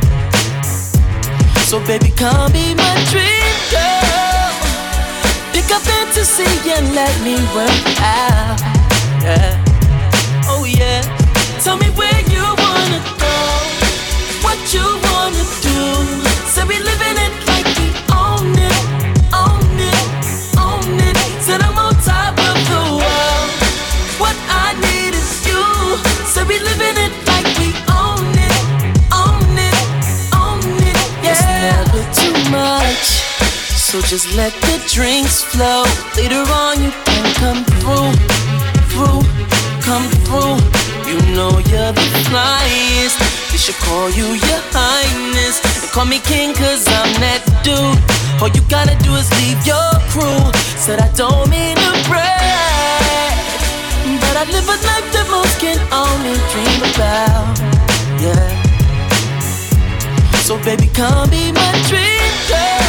So 1.64 1.80
baby, 1.86 2.10
come 2.10 2.52
be 2.52 2.74
my 2.74 2.94
dream 3.10 3.56
girl. 3.70 4.52
Pick 5.52 5.70
up 5.74 5.82
fantasy 5.82 6.44
and 6.70 6.94
let 6.94 7.14
me 7.22 7.34
work 7.54 7.86
out. 8.00 8.60
Yeah. 9.24 9.64
Oh 10.46 10.64
yeah. 10.64 11.02
Tell 11.64 11.76
me 11.76 11.86
where 11.98 12.20
you 12.30 12.44
wanna 12.64 13.00
go, 13.18 13.36
what 14.44 14.60
you 14.74 14.84
wanna 15.08 15.44
do. 15.62 15.80
Say 16.52 16.64
we 16.64 16.78
living 16.78 17.18
it 17.26 17.43
just 34.06 34.36
let 34.36 34.52
the 34.68 34.76
drinks 34.92 35.42
flow. 35.42 35.84
Later 36.16 36.44
on, 36.52 36.82
you 36.82 36.92
can 37.04 37.24
come 37.40 37.64
through, 37.80 38.12
through, 38.92 39.22
come 39.80 40.06
through. 40.24 40.60
You 41.08 41.16
know 41.34 41.52
you're 41.70 41.92
the 41.92 42.06
flyest. 42.28 43.16
They 43.50 43.58
should 43.58 43.76
call 43.76 44.10
you 44.10 44.26
your 44.26 44.60
highness. 44.76 45.60
And 45.82 45.90
call 45.92 46.04
me 46.04 46.18
king, 46.20 46.54
cause 46.54 46.86
I'm 46.88 47.12
that 47.24 47.42
dude. 47.64 47.96
All 48.42 48.50
you 48.52 48.62
gotta 48.68 48.96
do 49.04 49.14
is 49.16 49.30
leave 49.40 49.60
your 49.64 49.90
crew. 50.12 50.52
Said 50.76 51.00
I 51.00 51.08
don't 51.16 51.48
mean 51.48 51.76
to 51.76 51.92
brag. 52.08 53.36
But 54.20 54.34
I 54.36 54.44
live 54.52 54.68
a 54.68 54.76
life 54.84 55.08
that 55.16 55.26
most 55.32 55.56
can 55.60 55.80
only 55.92 56.36
dream 56.52 56.80
about. 56.92 57.56
Yeah. 58.20 58.64
So 60.44 60.58
baby, 60.62 60.88
come 60.92 61.30
be 61.30 61.52
my 61.52 61.72
dream 61.88 62.32
girl. 62.48 62.83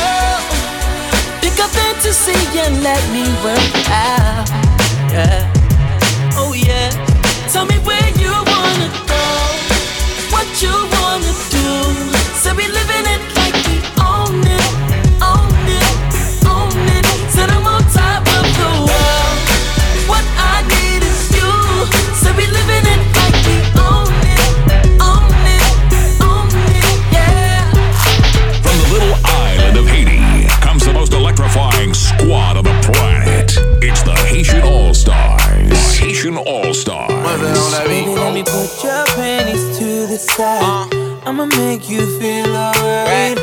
Pick 1.55 1.63
up 1.63 1.71
fantasy 1.71 2.59
and 2.59 2.83
let 2.83 3.01
me 3.13 3.23
work 3.41 3.75
out. 3.87 4.49
Yeah. 5.09 5.53
Oh 6.35 6.51
yeah. 6.51 6.89
Tell 7.47 7.65
me 7.65 7.75
where 7.87 8.09
you 8.19 8.27
wanna 8.27 8.89
go, 9.07 9.23
what 10.35 10.47
you 10.61 10.75
wanna 10.91 11.31
do. 11.55 11.67
Say 12.35 12.51
we 12.51 12.67
living 12.67 13.05
it 13.07 13.34
Baby, 37.83 38.15
let 38.15 38.33
me 38.33 38.43
put 38.43 38.83
your 38.83 39.05
panties 39.15 39.77
to 39.77 40.07
the 40.07 40.17
side. 40.17 40.93
I'ma 41.25 41.45
make 41.45 41.89
you 41.89 42.19
feel 42.19 42.55
alright. 42.55 43.37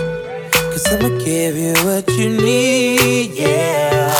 Cause 0.52 0.86
I'ma 0.92 1.08
give 1.24 1.56
you 1.56 1.74
what 1.84 2.08
you 2.16 2.30
need, 2.30 3.32
yeah. 3.34 4.14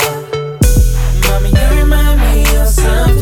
Mommy, 1.27 1.49
you 1.49 1.81
remind 1.81 2.21
me 2.21 2.57
of 2.57 2.69
something. 2.69 3.22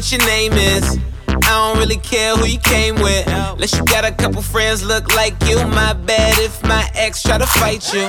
what 0.00 0.12
your 0.12 0.26
name 0.26 0.54
is. 0.54 0.98
I 1.28 1.40
don't 1.40 1.78
really 1.78 1.98
care 1.98 2.34
who 2.34 2.46
you 2.46 2.58
came 2.58 2.94
with. 2.94 3.26
Unless 3.26 3.76
you 3.76 3.84
got 3.84 4.02
a 4.06 4.10
couple 4.10 4.40
friends 4.40 4.82
look 4.82 5.14
like 5.14 5.34
you. 5.46 5.56
My 5.56 5.92
bad 5.92 6.38
if 6.38 6.62
my 6.62 6.90
ex 6.94 7.22
try 7.22 7.36
to 7.36 7.46
fight 7.46 7.92
you. 7.92 8.08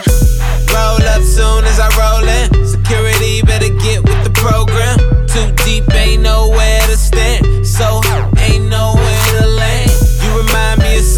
Roll 0.74 1.04
up 1.14 1.22
soon 1.22 1.66
as 1.66 1.82
I 1.82 1.90
roll 2.00 2.26
in. 2.26 2.66
Security 2.66 3.42
better 3.42 3.68
get 3.84 4.04
with 4.04 4.24
the 4.24 4.32
program. 4.32 5.00
Too 5.28 5.52
deep, 5.66 5.94
ain't 5.94 6.24
nowhere 6.24 6.80
to 6.80 6.96
stand. 6.96 7.68
So 7.68 8.00
ain't 8.38 8.70
nowhere 8.70 9.26
to 9.42 9.48
land. 9.48 9.71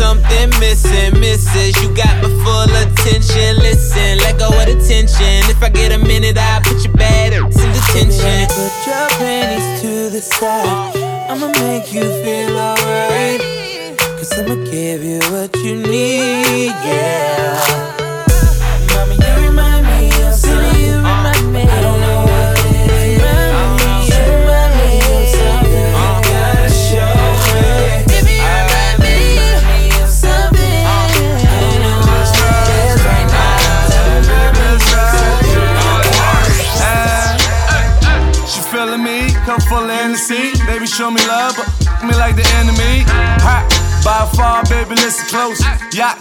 Something 0.03 0.49
missing, 0.59 1.17
misses. 1.19 1.81
You 1.81 1.89
got 1.95 2.15
my 2.21 2.29
full 2.43 2.71
attention. 2.83 3.49
Listen, 3.67 4.17
let 4.19 4.37
go 4.37 4.47
of 4.47 4.65
the 4.67 4.75
tension. 4.87 5.39
If 5.53 5.63
I 5.63 5.69
get 5.69 5.91
a 5.93 5.97
minute, 5.97 6.37
I'll 6.37 6.61
put 6.61 6.83
your 6.83 6.93
bad 6.93 7.31
in 7.33 7.43
detention. 7.49 8.39
Put 8.59 8.75
your 8.89 9.07
panties 9.17 9.81
to 9.81 10.09
the 10.15 10.21
side. 10.21 10.95
I'ma 11.29 11.47
make 11.63 11.93
you 11.93 12.05
feel 12.21 12.57
alright. 12.69 13.41
Cause 14.17 14.31
I'ma 14.39 14.55
give 14.71 15.03
you 15.03 15.19
what 15.31 15.55
you 15.65 15.75
need, 15.75 16.73
yeah. 16.87 18.12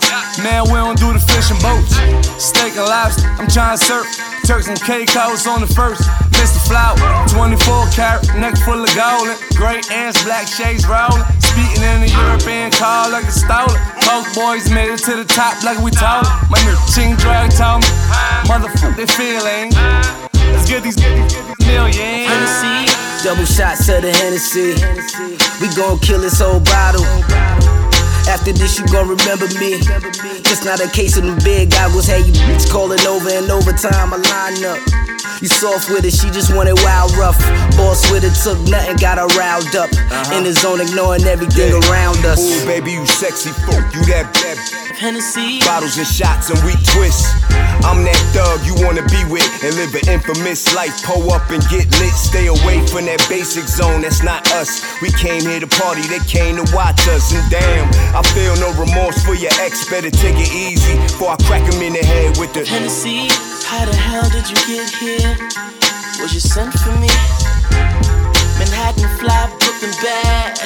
Yachts, 0.08 0.38
man, 0.42 0.64
we 0.64 0.78
don't 0.80 0.98
do 0.98 1.12
the 1.12 1.20
fishing 1.20 1.60
boats. 1.60 1.92
Steak 2.40 2.76
and 2.76 2.88
lobster, 2.88 3.28
I'm 3.36 3.48
trying 3.48 3.78
to 3.78 3.84
surf. 3.84 4.06
Turks 4.46 4.66
and 4.66 4.80
Caicos 4.80 5.46
on 5.46 5.60
the 5.60 5.70
first. 5.70 6.02
Mr. 6.34 6.58
Flower, 6.66 6.98
24 7.28 7.86
carat, 7.94 8.26
neck 8.34 8.56
full 8.64 8.82
of 8.82 8.90
gold. 8.96 9.28
Great 9.54 9.90
ants, 9.92 10.24
black 10.24 10.48
shades 10.48 10.86
rolling. 10.86 11.22
Speaking 11.38 11.84
in 11.84 12.00
the 12.02 12.10
European 12.10 12.70
car 12.72 13.10
like 13.10 13.24
a 13.24 13.30
stolen. 13.30 13.78
Both 14.08 14.34
boys 14.34 14.70
made 14.70 14.90
it 14.90 15.04
to 15.06 15.14
the 15.16 15.24
top 15.24 15.62
like 15.62 15.78
we 15.78 15.90
told. 15.92 16.26
My 16.50 16.58
new 16.66 16.74
ching 16.90 17.14
drag 17.16 17.52
told 17.54 17.82
me, 17.84 17.90
motherfucker, 18.50 18.96
they 18.96 19.06
feeling. 19.06 19.70
Let's 20.52 20.68
get 20.68 20.82
these, 20.82 20.96
get 20.96 21.14
these, 21.14 21.32
get 21.32 21.56
these 21.58 21.66
millions. 21.66 22.92
Double 23.22 23.46
shots 23.46 23.88
of 23.88 24.02
the 24.02 24.10
Hennessy. 24.10 24.74
We 25.60 25.72
gon' 25.76 25.98
kill 26.00 26.20
this 26.20 26.40
whole 26.40 26.58
bottle. 26.58 27.06
After 28.28 28.52
this, 28.52 28.78
you 28.78 28.86
gon' 28.86 29.08
remember 29.08 29.46
me. 29.58 29.78
Just 30.42 30.64
not 30.64 30.80
a 30.80 30.88
case 30.88 31.16
of 31.16 31.24
them 31.24 31.38
big 31.44 31.70
goggles. 31.70 32.06
Hey, 32.06 32.20
you 32.20 32.32
bitch 32.32 32.70
calling 32.70 33.00
over 33.06 33.28
and 33.30 33.50
over 33.50 33.72
time. 33.72 34.12
I 34.12 34.16
line 34.16 34.64
up. 34.64 35.11
You 35.42 35.48
soft 35.48 35.90
with 35.90 36.04
it, 36.04 36.14
she 36.14 36.30
just 36.30 36.54
wanted 36.54 36.78
wild 36.86 37.10
rough. 37.18 37.36
Boss 37.74 38.06
with 38.12 38.22
it, 38.22 38.30
took 38.46 38.62
nothing, 38.70 38.94
got 38.94 39.18
her 39.18 39.26
riled 39.34 39.74
up. 39.74 39.90
Uh-huh. 39.90 40.38
In 40.38 40.44
the 40.44 40.52
zone, 40.52 40.80
ignoring 40.80 41.24
everything 41.24 41.74
around 41.90 42.22
us. 42.22 42.38
Ooh, 42.38 42.64
baby, 42.64 42.92
you 42.92 43.04
sexy 43.06 43.50
folk. 43.66 43.82
You 43.90 44.06
that 44.06 44.30
bad. 44.38 44.54
Hennessy. 44.94 45.58
Bottles 45.66 45.98
and 45.98 46.06
shots 46.06 46.46
and 46.46 46.62
we 46.62 46.78
twist. 46.94 47.26
I'm 47.82 48.06
that 48.06 48.22
thug 48.30 48.62
you 48.62 48.78
wanna 48.86 49.02
be 49.10 49.18
with 49.26 49.42
and 49.66 49.74
live 49.74 49.90
an 49.98 50.06
infamous 50.06 50.62
life. 50.78 50.94
Pull 51.02 51.26
up 51.34 51.50
and 51.50 51.58
get 51.66 51.90
lit. 51.98 52.14
Stay 52.14 52.46
away 52.46 52.78
from 52.86 53.10
that 53.10 53.18
basic 53.26 53.66
zone. 53.66 54.06
That's 54.06 54.22
not 54.22 54.46
us. 54.54 54.78
We 55.02 55.10
came 55.18 55.42
here 55.42 55.58
to 55.58 55.66
party. 55.66 56.06
They 56.06 56.22
came 56.30 56.54
to 56.54 56.66
watch 56.70 57.02
us. 57.10 57.34
And 57.34 57.42
damn, 57.50 57.90
I 58.14 58.22
feel 58.30 58.54
no 58.62 58.70
remorse 58.78 59.18
for 59.26 59.34
your 59.34 59.50
ex. 59.58 59.90
Better 59.90 60.10
take 60.14 60.38
it 60.38 60.54
easy 60.54 60.94
before 61.02 61.34
I 61.34 61.36
crack 61.50 61.66
him 61.66 61.82
in 61.82 61.98
the 61.98 62.06
head 62.06 62.38
with 62.38 62.54
the 62.54 62.62
Hennessy. 62.62 63.26
How 63.66 63.84
the 63.86 63.96
hell 63.96 64.28
did 64.30 64.46
you 64.46 64.56
get 64.70 64.86
here? 64.86 65.31
Was 66.20 66.34
you 66.34 66.40
sent 66.40 66.72
for 66.74 66.92
me? 66.98 67.10
Manhattan 68.58 69.08
fly, 69.18 69.48
Brooklyn 69.60 69.92
bad. 70.02 70.58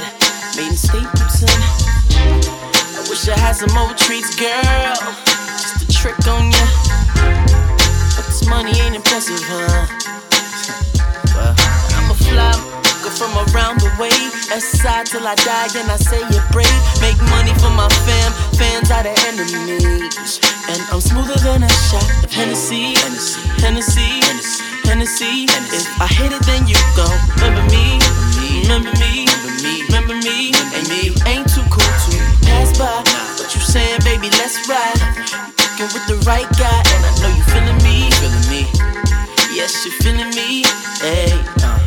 Made 0.57 0.69
in 0.69 0.77
Stapleton. 0.77 1.61
I 2.19 3.07
wish 3.09 3.29
I 3.29 3.39
had 3.39 3.57
some 3.57 3.73
more 3.75 3.93
treats, 3.95 4.35
girl. 4.37 4.97
Just 5.59 5.83
a 5.83 5.87
trick 5.93 6.19
on 6.29 6.51
ya. 6.51 6.67
But 8.17 8.27
this 8.27 8.47
money 8.49 8.73
ain't 8.81 8.97
impressive, 8.97 9.41
huh? 9.43 9.87
Well, 11.37 11.55
I'm 11.99 12.11
a 12.11 12.15
fly 12.15 12.77
from 13.17 13.33
around 13.49 13.81
the 13.81 13.91
way. 13.99 14.11
Side 14.61 15.07
till 15.07 15.27
I 15.27 15.35
die, 15.37 15.69
and 15.77 15.91
I 15.91 15.97
say 15.97 16.21
it 16.21 16.45
brave. 16.53 16.76
Make 17.01 17.21
money 17.31 17.53
for 17.61 17.71
my 17.71 17.89
fam, 18.05 18.33
fans 18.59 18.91
are 18.91 19.03
the 19.03 19.15
enemies. 19.29 20.41
And 20.69 20.81
I'm 20.91 21.01
smoother 21.01 21.39
than 21.41 21.63
a 21.63 21.69
shot 21.89 22.07
of 22.25 22.33
Hennessy. 22.33 22.95
Hennessy, 22.99 23.39
Hennessy, 23.63 24.21
Hennessy. 24.85 25.47
If 25.47 26.01
I 26.01 26.07
hit 26.07 26.33
it, 26.33 26.43
then 26.47 26.67
you 26.67 26.77
go. 26.97 27.07
remember 27.37 27.63
me. 27.71 27.99
Remember 28.67 28.91
me, 28.99 29.27
remember 29.87 30.15
me, 30.27 30.51
and 30.75 30.89
me 30.89 31.15
ain't 31.27 31.49
too 31.49 31.63
cool 31.71 31.87
to 31.87 32.19
pass 32.47 32.77
by. 32.77 33.03
What 33.39 33.55
you 33.55 33.61
saying, 33.61 34.01
baby? 34.03 34.29
Let's 34.39 34.69
ride. 34.69 34.99
You 35.79 35.87
with 35.95 36.07
the 36.09 36.19
right 36.27 36.49
guy, 36.59 36.81
and 36.83 37.03
I 37.07 37.13
know 37.23 37.31
you 37.31 37.45
feeling 37.55 37.79
me, 37.87 38.11
feeling 38.19 38.49
me. 38.51 38.67
Yes, 39.55 39.87
you're 39.87 39.95
feeling 40.03 40.31
me. 40.35 40.65
Hey, 40.99 41.31
uh. 41.63 41.79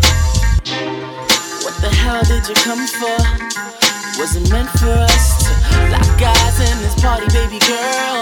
What 1.63 1.75
the 1.81 1.89
hell 1.89 2.23
did 2.23 2.47
you 2.47 2.55
come 2.55 2.87
for? 2.87 3.88
Was 4.19 4.35
it 4.35 4.51
meant 4.51 4.67
for 4.75 4.91
us 4.91 5.47
to 5.47 5.51
lock 5.95 6.19
eyes 6.19 6.59
in 6.59 6.75
this 6.83 6.91
party, 6.99 7.23
baby 7.31 7.55
girl? 7.63 8.19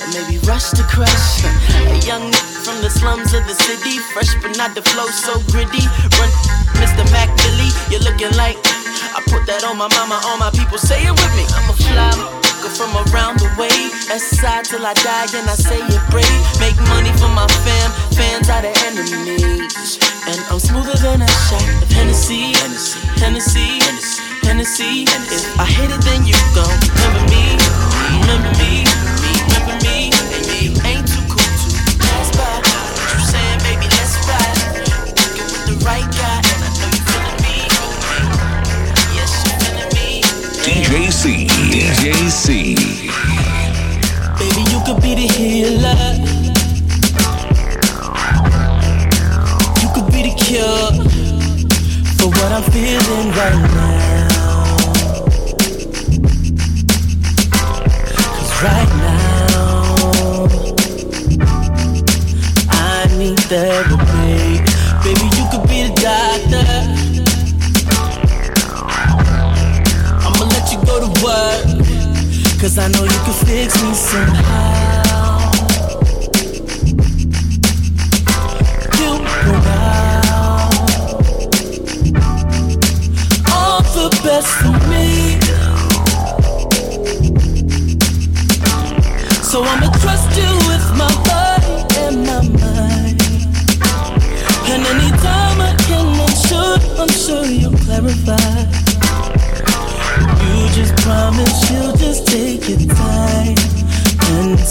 Or 0.00 0.08
maybe 0.16 0.40
rush 0.48 0.72
to 0.72 0.82
crush 0.88 1.44
a 1.44 2.00
young 2.08 2.32
from 2.64 2.80
the 2.80 2.88
slums 2.88 3.36
of 3.36 3.44
the 3.44 3.52
city, 3.52 4.00
fresh 4.16 4.32
but 4.40 4.56
not 4.56 4.74
the 4.74 4.80
flow 4.80 5.04
so 5.12 5.36
gritty. 5.52 5.84
Run, 6.16 6.32
Mr. 6.80 7.04
Mac 7.12 7.28
Billy, 7.44 7.68
you're 7.92 8.00
looking 8.08 8.32
like 8.40 8.56
I 9.12 9.20
put 9.28 9.44
that 9.52 9.68
on 9.68 9.76
my 9.76 9.92
mama, 9.92 10.16
all 10.32 10.40
my 10.40 10.48
people 10.48 10.78
say 10.80 11.04
it 11.04 11.12
with 11.12 11.32
me. 11.36 11.44
I'm 11.60 11.68
a 11.68 11.76
fly 11.76 12.16
from 12.72 12.96
around 13.12 13.36
the 13.36 13.52
way. 13.60 13.92
Side 14.16 14.64
till 14.64 14.80
I 14.80 14.94
die, 14.94 15.28
and 15.36 15.44
I 15.44 15.56
say 15.60 15.76
it 15.76 16.02
brave. 16.08 16.24
Make 16.56 16.80
money 16.88 17.12
for 17.20 17.28
my 17.28 17.44
fam, 17.68 17.88
fans 18.16 18.48
are 18.48 18.64
the 18.64 18.72
enemies. 18.88 20.00
And 20.24 20.40
I'm 20.48 20.58
smoother 20.58 20.96
than 21.04 21.20
a 21.20 21.28
shot 21.28 21.68
of 21.84 21.90
Hennessy, 21.92 22.56
Hennessy, 22.56 22.96
Hennessy, 23.20 23.76
Hennessy. 23.84 24.31
If 24.44 25.58
I 25.58 25.64
hit 25.64 25.90
it, 25.90 26.00
then 26.02 26.24
you 26.24 26.34
gon' 26.54 26.68
remember 26.94 27.24
me, 27.32 27.56
remember 28.20 28.52
me, 28.58 28.84
remember 29.20 29.74
me. 29.84 30.12
And 30.12 30.44
me 30.46 30.70
ain't 30.86 31.06
too 31.06 31.22
cool 31.28 31.42
to 31.42 31.68
pass 31.98 32.30
by. 32.36 32.62
What 32.62 33.10
you 33.10 33.20
saying, 33.26 33.58
baby? 33.64 33.86
Let's 33.90 34.16
ride. 34.28 34.54
Get 35.34 35.46
with 35.50 35.66
the 35.66 35.76
right 35.84 36.06
guy, 36.14 36.38
and 36.40 36.62
I 36.62 36.70
know 36.78 36.88
you 36.94 37.02
feeling 37.10 37.40
me. 37.42 37.58
Yes, 39.16 39.32
you 39.44 39.52
feeling 39.60 39.90
me. 39.96 40.22
DJ 40.62 41.10
C. 41.10 41.46
DJ 41.48 42.30
C. 42.30 42.76
Baby, 44.38 44.62
you 44.70 44.78
could 44.86 45.00
be 45.02 45.12
the 45.14 45.26
healer. 45.32 45.98
You 49.82 49.88
could 49.94 50.08
be 50.12 50.20
the 50.28 50.34
cure 50.36 50.92
for 52.16 52.28
what 52.28 52.52
I'm 52.52 52.62
feeling 52.70 53.30
right 53.32 53.60
now. 53.74 54.11
Right 58.62 58.88
now, 59.02 60.46
I 62.70 63.08
need 63.18 63.38
therapy. 63.50 64.62
Baby, 65.02 65.26
you 65.36 65.44
could 65.50 65.68
be 65.68 65.82
the 65.86 65.92
doctor. 65.98 66.64
I'ma 70.24 70.44
let 70.54 70.70
you 70.72 70.78
go 70.86 71.00
to 71.00 71.10
work. 71.24 71.62
Cause 72.60 72.78
I 72.78 72.86
know 72.88 73.02
you 73.02 73.20
can 73.24 73.34
fix 73.46 73.82
me 73.82 73.94
somehow. 73.94 75.21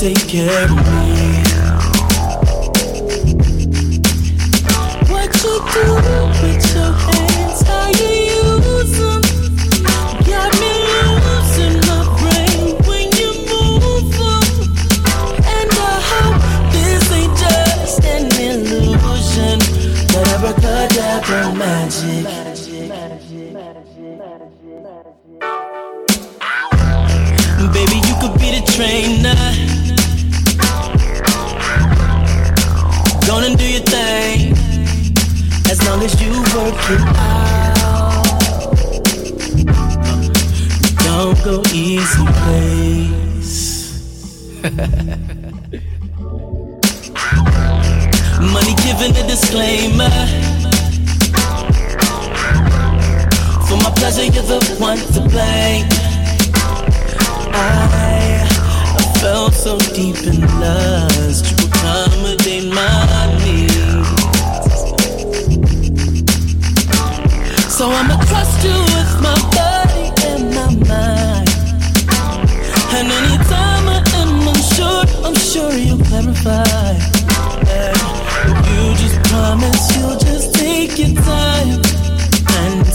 Take 0.02 0.28
care 0.28 0.64
of 0.64 0.76
me. 0.78 1.31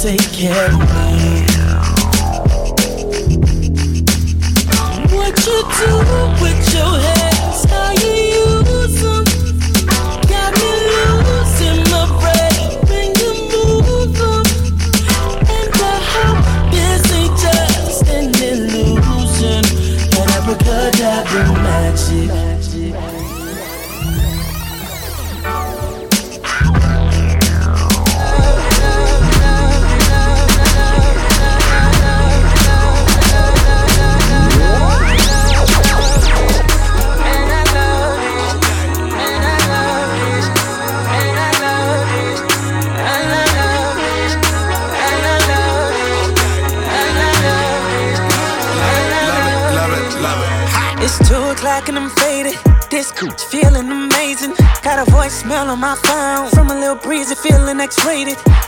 Take 0.06 0.32
care 0.32 0.70
of 0.72 0.78
me. 0.78 1.45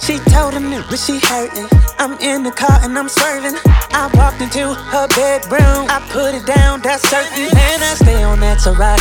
She 0.00 0.18
told 0.30 0.54
him 0.54 0.70
that 0.70 0.86
she 0.96 1.18
hurting. 1.18 1.68
I'm 1.98 2.18
in 2.20 2.42
the 2.42 2.50
car 2.50 2.78
and 2.82 2.96
I'm 2.96 3.08
swerving. 3.08 3.56
I 3.90 4.10
walked 4.14 4.40
into 4.40 4.74
her 4.74 5.08
bedroom. 5.08 5.86
I 5.90 6.00
put 6.10 6.34
it 6.34 6.46
down, 6.46 6.80
that's 6.80 7.02
certain. 7.08 7.50
Man, 7.52 7.82
I 7.82 7.94
stay 7.94 8.22
on 8.22 8.40
that 8.40 8.60
to 8.60 8.72
rock. 8.72 9.00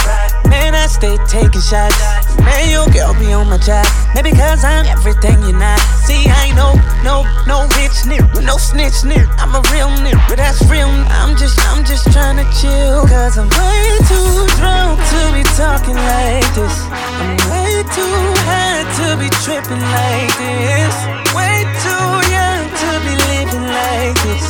Man, 0.49 0.75
I 0.75 0.87
stay 0.87 1.17
taking 1.27 1.61
shots. 1.61 2.36
Man, 2.47 2.71
your 2.71 2.87
girl 2.95 3.11
be 3.19 3.33
on 3.35 3.51
my 3.51 3.59
job. 3.59 3.83
Maybe 4.15 4.31
cause 4.31 4.63
I'm 4.63 4.85
everything 4.87 5.35
you're 5.43 5.59
not. 5.59 5.79
See, 6.07 6.23
I 6.31 6.47
ain't 6.47 6.55
no, 6.55 6.79
no, 7.03 7.27
no 7.43 7.67
rich 7.75 8.07
nigga, 8.07 8.39
no 8.39 8.55
snitch 8.55 9.03
nigga. 9.03 9.27
I'm 9.35 9.51
a 9.51 9.61
real 9.75 9.91
nigga, 9.99 10.23
but 10.31 10.37
that's 10.39 10.63
real. 10.71 10.87
I'm 11.19 11.35
just, 11.35 11.59
I'm 11.67 11.83
just 11.83 12.07
trying 12.15 12.39
to 12.39 12.47
chill. 12.55 13.03
Cause 13.03 13.35
I'm 13.37 13.51
way 13.51 13.83
too 14.07 14.31
drunk 14.55 14.95
to 15.11 15.19
be 15.35 15.43
talking 15.59 15.99
like 15.99 16.47
this. 16.55 16.75
I'm 17.19 17.35
way 17.51 17.83
too 17.91 18.19
high 18.47 18.87
to 18.95 19.05
be 19.19 19.27
tripping 19.43 19.83
like 19.99 20.31
this. 20.39 20.95
Way 21.35 21.67
too 21.83 22.07
young 22.31 22.63
to 22.63 22.89
be 23.03 23.13
living 23.27 23.67
like 23.67 24.15
this. 24.23 24.47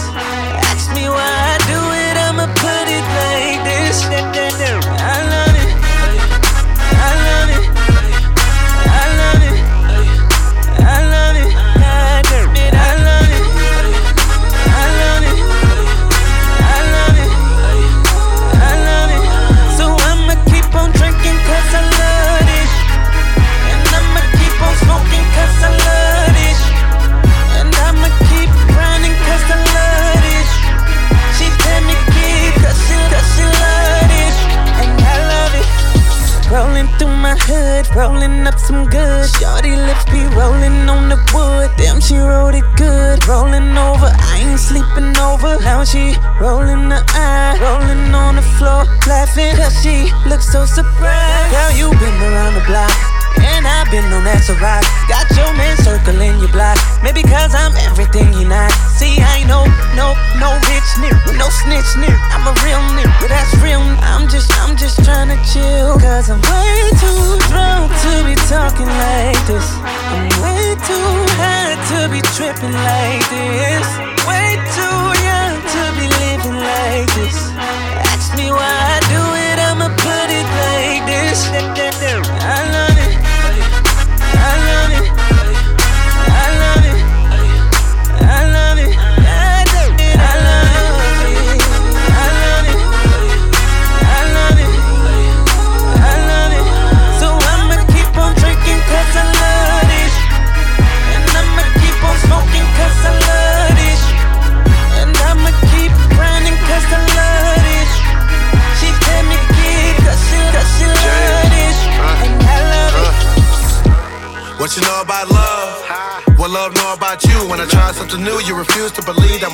Ask 0.70 0.93
me 0.93 1.10
why 1.10 1.34
I 1.54 1.58
do 1.66 1.82
it, 2.06 2.16
I'ma 2.30 2.45
put 2.62 2.86
it 2.86 3.06
like 3.18 3.60
this. 3.66 4.97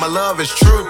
My 0.04 0.10
love 0.10 0.38
is 0.38 0.52
true. 0.52 0.84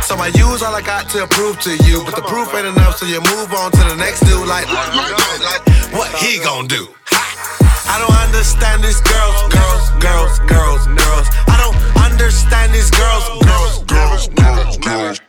So 0.00 0.16
I 0.16 0.32
use 0.32 0.64
all 0.64 0.72
I 0.72 0.80
got 0.80 1.04
to 1.12 1.26
prove 1.26 1.60
to 1.68 1.76
you, 1.84 2.00
but 2.00 2.16
the 2.16 2.24
proof 2.24 2.48
ain't 2.56 2.64
enough, 2.64 2.96
so 2.96 3.04
you 3.04 3.20
move 3.28 3.52
on 3.52 3.68
to 3.72 3.82
the 3.92 3.96
next 4.00 4.24
dude. 4.24 4.48
Like, 4.48 4.64
like 4.72 5.60
what 5.92 6.08
he 6.16 6.40
gon' 6.40 6.64
do? 6.64 6.88
I 7.12 8.00
don't 8.00 8.16
understand 8.24 8.80
these 8.80 9.04
girls, 9.04 9.36
girls, 9.52 9.84
girls, 10.00 10.32
girls, 10.48 10.80
girls. 10.96 11.26
I 11.44 11.60
don't 11.60 11.76
understand 12.00 12.72
these 12.72 12.88
girls, 12.88 13.28
girls, 13.44 13.84
girls, 13.84 14.24
girls, 14.32 14.80
girls. 14.80 15.20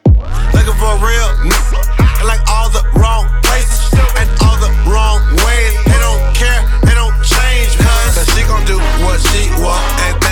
Looking 0.56 0.78
for 0.80 0.96
a 0.96 1.00
real 1.04 1.30
nigga, 1.44 1.84
like 2.24 2.40
all 2.48 2.72
the 2.72 2.88
wrong 2.96 3.28
places 3.44 3.92
and 4.16 4.32
all 4.48 4.56
the 4.64 4.72
wrong 4.88 5.20
ways. 5.44 5.76
They 5.92 6.00
don't 6.00 6.24
care, 6.40 6.64
they 6.88 6.96
don't 6.96 7.20
change, 7.20 7.76
cause 7.84 8.16
she 8.32 8.48
gon' 8.48 8.64
do 8.64 8.80
what 9.04 9.20
she 9.20 9.52
want, 9.60 9.84
and 10.08 10.23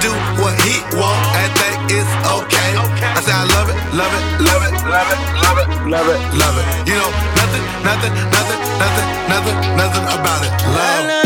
do 0.00 0.12
what 0.40 0.56
he 0.64 0.80
want, 0.96 1.20
and 1.36 1.52
that 1.60 1.76
is 1.92 2.08
okay. 2.24 2.72
I 2.72 3.20
say 3.20 3.36
I 3.36 3.44
love 3.52 3.68
it, 3.68 3.76
love 3.92 4.12
it, 4.16 4.24
love 4.40 4.64
it, 4.64 4.74
love 4.88 5.08
it, 5.12 5.20
love 5.36 5.58
it, 5.60 5.68
love 5.92 6.08
it, 6.08 6.20
love 6.40 6.56
it. 6.56 6.66
You 6.88 6.96
know, 6.96 7.10
nothing, 7.36 7.64
nothing, 7.84 8.12
nothing, 8.32 8.60
nothing, 8.80 9.08
nothing, 9.28 9.56
nothing 9.76 10.04
about 10.08 10.40
it. 10.44 10.52
Love. 10.72 11.19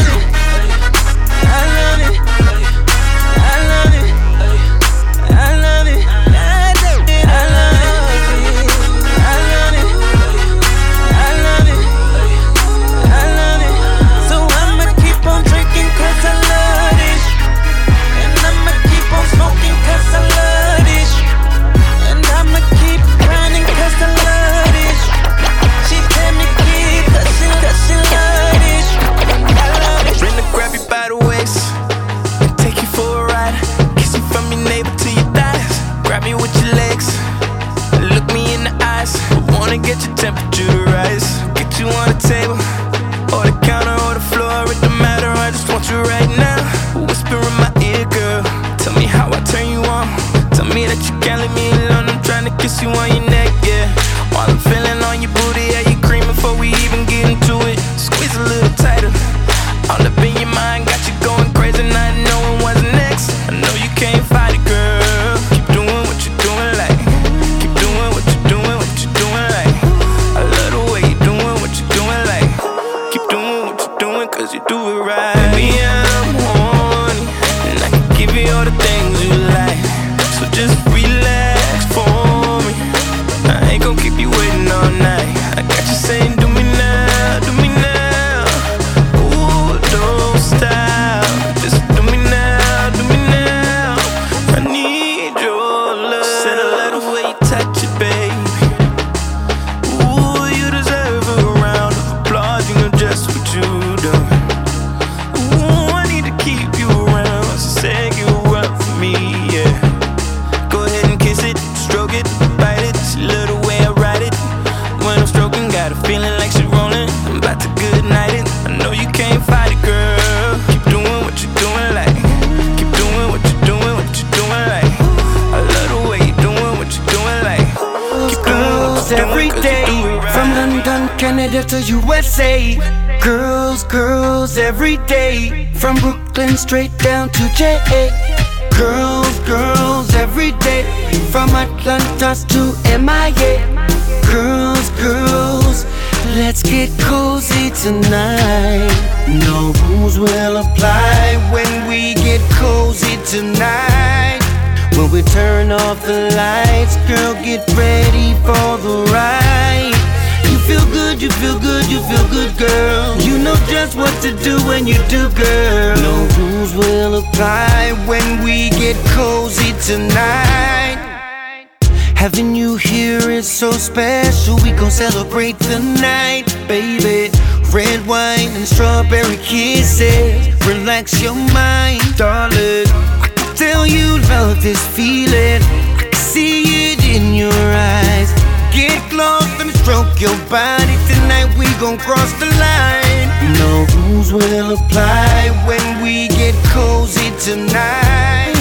Night, 176.05 176.47
baby. 176.69 177.33
Red 177.73 178.01
wine 178.07 178.53
and 178.59 178.67
strawberry 178.67 179.39
kisses. 179.39 180.37
Relax 180.69 181.05
your 181.25 181.39
mind, 181.53 182.05
darling. 182.17 182.87
I 183.25 183.29
can 183.35 183.51
tell 183.57 183.87
you 183.87 184.07
love 184.35 184.63
this 184.63 184.83
feeling. 184.97 185.63
I 185.99 186.03
can 186.11 186.13
see 186.33 186.93
it 186.93 187.01
in 187.17 187.25
your 187.43 187.61
eyes. 187.97 188.31
Get 188.79 189.01
close 189.13 189.53
and 189.63 189.71
stroke 189.81 190.15
your 190.21 190.39
body 190.51 190.97
tonight. 191.11 191.49
We 191.59 191.67
gon' 191.83 191.99
cross 192.07 192.33
the 192.43 192.51
line. 192.67 193.29
No 193.63 193.73
rules 193.97 194.31
will 194.33 194.71
apply 194.79 195.39
when 195.69 195.87
we 196.05 196.29
get 196.41 196.55
cozy 196.77 197.31
tonight. 197.49 198.53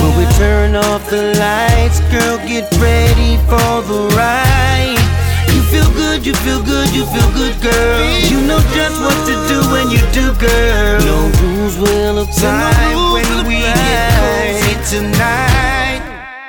When 0.00 0.12
we 0.18 0.26
turn 0.42 0.76
off 0.76 1.02
the 1.10 1.22
lights, 1.44 1.98
girl, 2.12 2.38
get 2.46 2.66
ready 2.78 3.32
for 3.48 3.74
the 3.90 4.00
ride. 4.16 4.93
You 6.22 6.32
feel 6.32 6.32
good, 6.32 6.32
you 6.32 6.32
feel 6.34 6.60
good, 6.64 6.94
you 6.94 7.04
feel 7.06 7.30
good, 7.34 7.60
girl. 7.60 8.00
You 8.30 8.40
know 8.46 8.58
just 8.72 9.00
what 9.00 9.26
to 9.26 9.34
do 9.48 9.60
when 9.72 9.90
you 9.90 9.98
do, 10.12 10.32
girl. 10.38 11.00
No 11.00 11.28
rules 11.42 11.76
will 11.76 12.22
apply 12.22 12.94
when 13.12 13.46
we 13.46 13.56
get 13.58 14.14
cozy 14.14 14.96
tonight. 14.96 16.00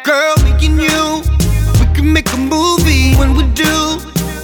Girl, 0.05 0.35
me 0.45 0.51
and 0.67 0.79
you, 0.79 1.23
we 1.79 1.93
can 1.93 2.13
make 2.13 2.31
a 2.31 2.37
movie 2.37 3.15
when 3.15 3.35
we 3.35 3.43
do. 3.53 3.97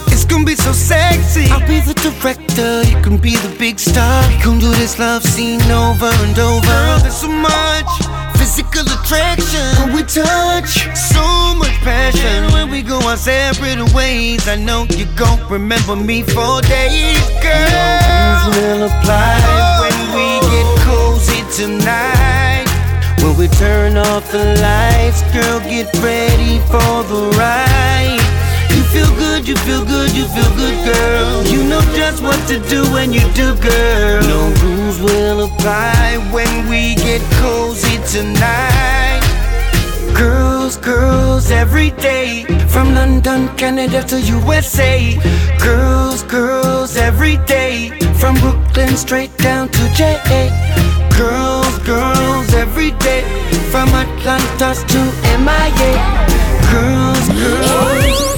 It's 0.08 0.24
gonna 0.26 0.44
be 0.44 0.56
so 0.56 0.72
sexy. 0.72 1.46
I'll 1.50 1.66
be 1.66 1.80
the 1.80 1.94
director, 1.94 2.82
you 2.82 3.00
can 3.00 3.16
be 3.16 3.36
the 3.36 3.56
big 3.58 3.78
star. 3.78 4.28
We 4.28 4.36
can 4.42 4.58
do 4.58 4.70
this 4.72 4.98
love 4.98 5.22
scene 5.22 5.62
over 5.70 6.10
and 6.26 6.38
over. 6.38 6.66
Girl, 6.66 6.98
there's 6.98 7.16
so 7.16 7.28
much 7.28 8.21
physical 8.42 8.82
attraction 8.98 9.62
when 9.78 9.94
we 9.94 10.02
touch. 10.02 10.72
So 10.98 11.54
much 11.54 11.76
passion 11.86 12.52
when 12.52 12.70
we 12.70 12.82
go 12.82 12.98
our 13.08 13.16
separate 13.16 13.80
ways. 13.94 14.48
I 14.48 14.56
know 14.56 14.84
you 14.90 15.06
gon' 15.14 15.38
remember 15.48 15.94
me 15.94 16.22
for 16.22 16.60
days, 16.62 17.22
girl. 17.40 18.02
Rules 18.10 18.44
will 18.56 18.82
apply 18.90 19.38
when 19.82 19.98
we 20.16 20.26
get 20.52 20.68
cozy 20.86 21.40
tonight. 21.54 22.66
When 23.22 23.36
we 23.36 23.46
turn 23.46 23.96
off 23.96 24.32
the 24.32 24.44
lights, 24.60 25.22
girl, 25.32 25.60
get 25.60 25.86
ready 26.02 26.58
for 26.66 26.94
the 27.10 27.32
ride. 27.38 28.21
Feel 28.92 29.14
good, 29.16 29.48
you 29.48 29.56
feel 29.56 29.84
good, 29.84 30.10
you 30.12 30.24
feel 30.28 30.52
good, 30.54 30.76
girl. 30.84 31.46
You 31.46 31.64
know 31.64 31.80
just 31.96 32.22
what 32.22 32.38
to 32.48 32.58
do 32.68 32.82
when 32.92 33.10
you 33.10 33.24
do, 33.32 33.54
girl. 33.56 34.22
No 34.22 34.52
rules 34.62 35.00
will 35.00 35.44
apply 35.46 36.18
when 36.30 36.68
we 36.68 36.94
get 36.96 37.22
cozy 37.40 37.96
tonight. 38.12 39.22
Girls, 40.14 40.76
girls 40.76 41.50
every 41.50 41.90
day. 41.92 42.44
From 42.68 42.94
London, 42.94 43.48
Canada 43.56 44.02
to 44.04 44.20
USA. 44.20 45.16
Girls, 45.58 46.22
girls 46.24 46.96
every 46.96 47.38
day. 47.46 47.90
From 48.20 48.34
Brooklyn 48.36 48.94
straight 48.96 49.34
down 49.38 49.70
to 49.70 49.82
JA. 49.94 50.42
Girls, 51.16 51.78
girls 51.78 52.52
every 52.52 52.90
day. 53.08 53.22
From 53.70 53.88
Atlanta 53.88 54.74
to 54.92 55.00
MIA. 55.40 55.92
Girls, 56.70 57.28
girls. 57.40 58.31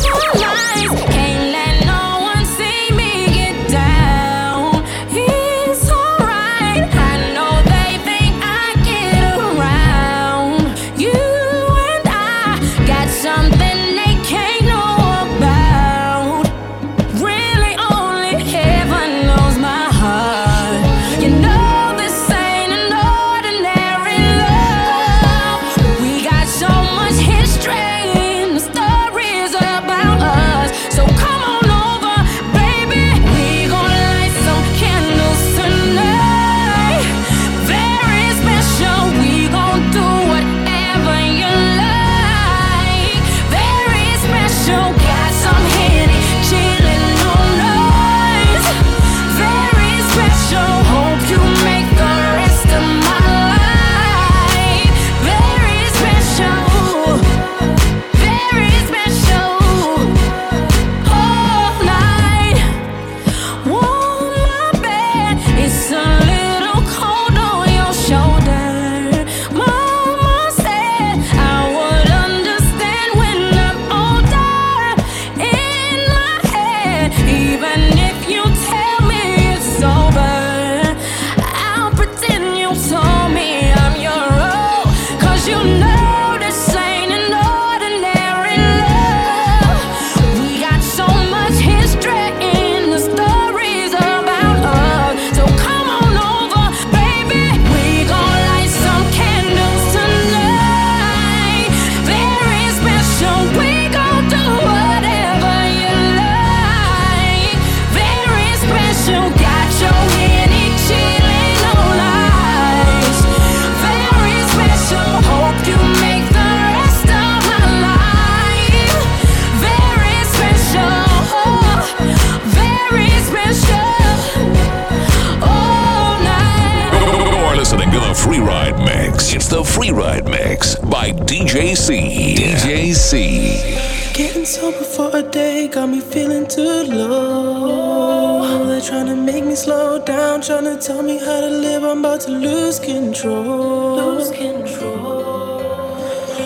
Free 129.74 129.90
Ride 129.90 130.26
Mix 130.26 130.76
by 130.76 131.10
DJ 131.10 131.76
C. 131.76 132.36
DJ 132.36 132.94
C. 132.94 134.14
Getting 134.14 134.44
sober 134.44 134.84
for 134.84 135.10
a 135.16 135.20
day 135.20 135.66
got 135.66 135.88
me 135.88 135.98
feeling 135.98 136.46
too 136.46 136.84
low. 136.84 138.68
They're 138.68 138.80
trying 138.80 139.06
to 139.06 139.16
make 139.16 139.44
me 139.44 139.56
slow 139.56 139.98
down, 139.98 140.42
trying 140.42 140.62
to 140.62 140.76
tell 140.80 141.02
me 141.02 141.18
how 141.18 141.40
to 141.40 141.48
live. 141.48 141.82
I'm 141.82 141.98
about 141.98 142.20
to 142.20 142.30
lose 142.30 142.78
control. 142.78 143.96
Lose 143.96 144.30
control. 144.30 145.58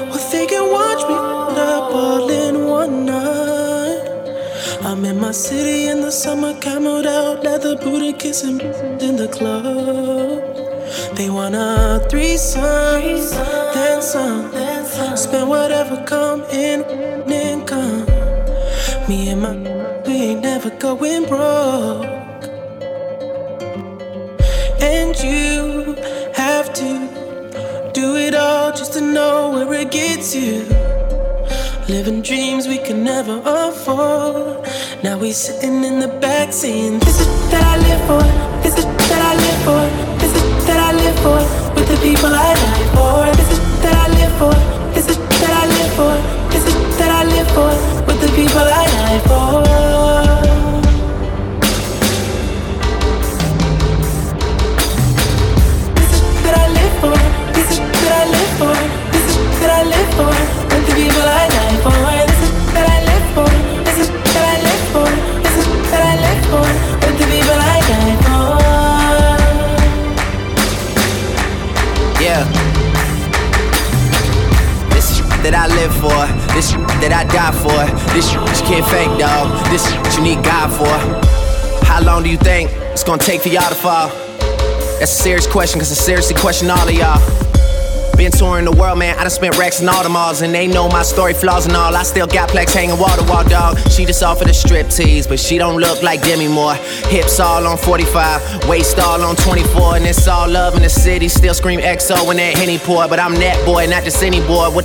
Well, 0.09 0.31
they 0.33 0.47
can 0.47 0.73
watch 0.73 1.03
me 1.07 1.15
up 1.15 1.93
all 1.93 2.31
in 2.31 2.67
one 2.67 3.05
night. 3.05 4.09
I'm 4.81 5.05
in 5.05 5.21
my 5.21 5.33
city 5.33 5.89
in 5.89 6.01
the 6.01 6.11
summer, 6.11 6.59
cameled 6.61 7.05
out, 7.07 7.45
leather 7.45 7.77
booty, 7.77 8.15
kissing 8.15 8.59
in 9.03 9.17
the 9.17 9.29
club. 9.31 10.68
They 11.19 11.31
want 11.31 11.57
a 11.57 12.07
threesome, 12.09 12.63
then 12.63 14.01
some. 14.01 14.53
Spend 15.17 15.49
whatever 15.49 16.01
come 16.05 16.45
in, 16.45 16.83
then 17.27 17.67
come. 17.67 18.07
Me 19.09 19.29
and 19.31 19.43
my, 19.43 19.57
we 20.07 20.13
ain't 20.13 20.43
never 20.43 20.71
going 20.71 21.27
broke. 21.27 22.07
And 24.81 25.19
you 25.19 25.97
have 26.35 26.73
to 26.75 27.91
do 27.93 28.15
it 28.15 28.37
all 28.37 28.71
just 28.71 28.93
to 28.93 29.01
know 29.01 29.51
where 29.51 29.81
it 29.81 29.91
gets 29.91 30.37
you. 30.37 30.63
Living 31.89 32.23
dreams 32.23 32.69
we 32.69 32.79
can 32.79 33.03
never 33.03 33.43
afford. 33.45 34.65
Now 35.03 35.19
we 35.19 35.33
sitting 35.33 35.83
in 35.83 35.99
the 35.99 36.17
back 36.21 36.53
saying, 36.53 37.01
This 37.01 37.21
is 37.21 37.51
that 37.51 37.65
I 37.65 37.77
live 37.89 38.07
for. 38.07 38.63
This 38.63 38.79
is 38.79 38.98
for. 41.23 41.39
With 41.75 41.89
the 41.89 41.97
people 42.03 42.33
I 42.33 42.55
die 42.55 42.87
for. 42.95 43.27
This 43.37 43.51
is 43.53 43.61
that 43.83 43.95
I 43.95 44.07
live 44.19 44.35
for. 44.41 44.55
This 44.95 45.09
is 45.09 45.19
that 45.41 45.53
I 45.61 45.65
live 45.67 45.93
for. 45.99 46.15
This 46.53 46.65
is 46.67 46.75
that 46.99 47.11
I 47.11 47.23
live 47.35 47.51
for. 47.57 47.73
With 48.07 48.21
the 48.21 48.31
people 48.39 48.67
I 48.81 48.85
die 48.97 49.21
for. 49.29 49.63
This 55.99 56.11
is 56.15 56.23
that 56.45 56.55
I 56.63 56.67
live 56.79 56.95
for. 57.03 57.19
This 57.57 57.69
is 57.73 57.79
that 57.79 58.13
I 58.21 58.25
live 58.35 58.53
for. 58.61 58.77
This 59.13 59.27
is 59.31 59.37
that 59.61 59.71
I 59.71 59.83
live 59.95 60.11
for. 60.19 60.35
With 60.71 60.85
the 60.89 60.95
people 60.95 61.27
I 61.27 61.49
die 61.49 61.58
that 75.51 75.71
I 75.71 75.75
live 75.75 75.95
for. 75.97 76.21
This 76.53 76.73
that 77.01 77.13
I 77.13 77.25
die 77.25 77.53
for. 77.57 77.81
This 78.13 78.33
you 78.35 78.41
can't 78.69 78.85
fake, 78.93 79.09
dog. 79.19 79.49
This 79.73 79.89
you 80.17 80.23
need 80.23 80.45
God 80.45 80.69
for. 80.69 80.93
How 81.87 82.03
long 82.03 82.23
do 82.23 82.29
you 82.29 82.37
think 82.37 82.71
it's 82.93 83.05
gonna 83.05 83.23
take 83.23 83.41
for 83.41 83.49
y'all 83.49 83.69
to 83.69 83.75
fall? 83.75 84.09
That's 85.01 85.13
a 85.13 85.23
serious 85.23 85.47
question, 85.47 85.81
cause 85.81 85.91
I 85.91 85.95
seriously 85.95 86.37
question 86.37 86.69
all 86.71 86.87
of 86.87 86.93
y'all. 86.93 87.17
Been 88.19 88.33
touring 88.33 88.65
the 88.65 88.73
world, 88.73 88.99
man. 88.99 89.17
I 89.17 89.23
done 89.23 89.31
spent 89.31 89.57
racks 89.57 89.81
in 89.81 89.89
all 89.89 90.03
the 90.03 90.09
malls, 90.09 90.43
and 90.43 90.53
they 90.53 90.67
know 90.67 90.89
my 90.89 91.03
story, 91.03 91.33
flaws 91.33 91.67
and 91.67 91.77
all. 91.77 91.95
I 91.95 92.03
still 92.03 92.27
got 92.27 92.49
plaques 92.49 92.75
hanging 92.75 92.99
wall 92.99 93.17
to 93.17 93.23
wall, 93.31 93.45
dog. 93.45 93.79
She 93.91 94.05
just 94.05 94.25
offered 94.25 94.49
a 94.49 94.55
strip 94.55 94.91
tease, 94.91 95.27
but 95.27 95.39
she 95.39 95.57
don't 95.57 95.81
look 95.81 96.03
like 96.03 96.21
Demi 96.23 96.49
Moore. 96.49 96.75
Hips 97.09 97.39
all 97.39 97.65
on 97.65 97.79
45, 97.79 98.69
waist 98.69 98.99
all 98.99 99.23
on 99.23 99.37
24, 99.37 99.97
and 99.97 100.05
it's 100.05 100.27
all 100.27 100.49
love 100.49 100.75
in 100.75 100.83
the 100.83 100.91
city. 100.91 101.29
Still 101.29 101.55
scream 101.55 101.79
XO 101.79 102.27
when 102.27 102.39
that 102.39 102.59
Henny 102.59 102.79
pour, 102.79 103.07
but 103.07 103.21
I'm 103.21 103.37
that 103.37 103.65
boy, 103.65 103.87
not 103.87 104.03
just 104.03 104.21
any 104.25 104.41
boy. 104.41 104.69
What 104.75 104.85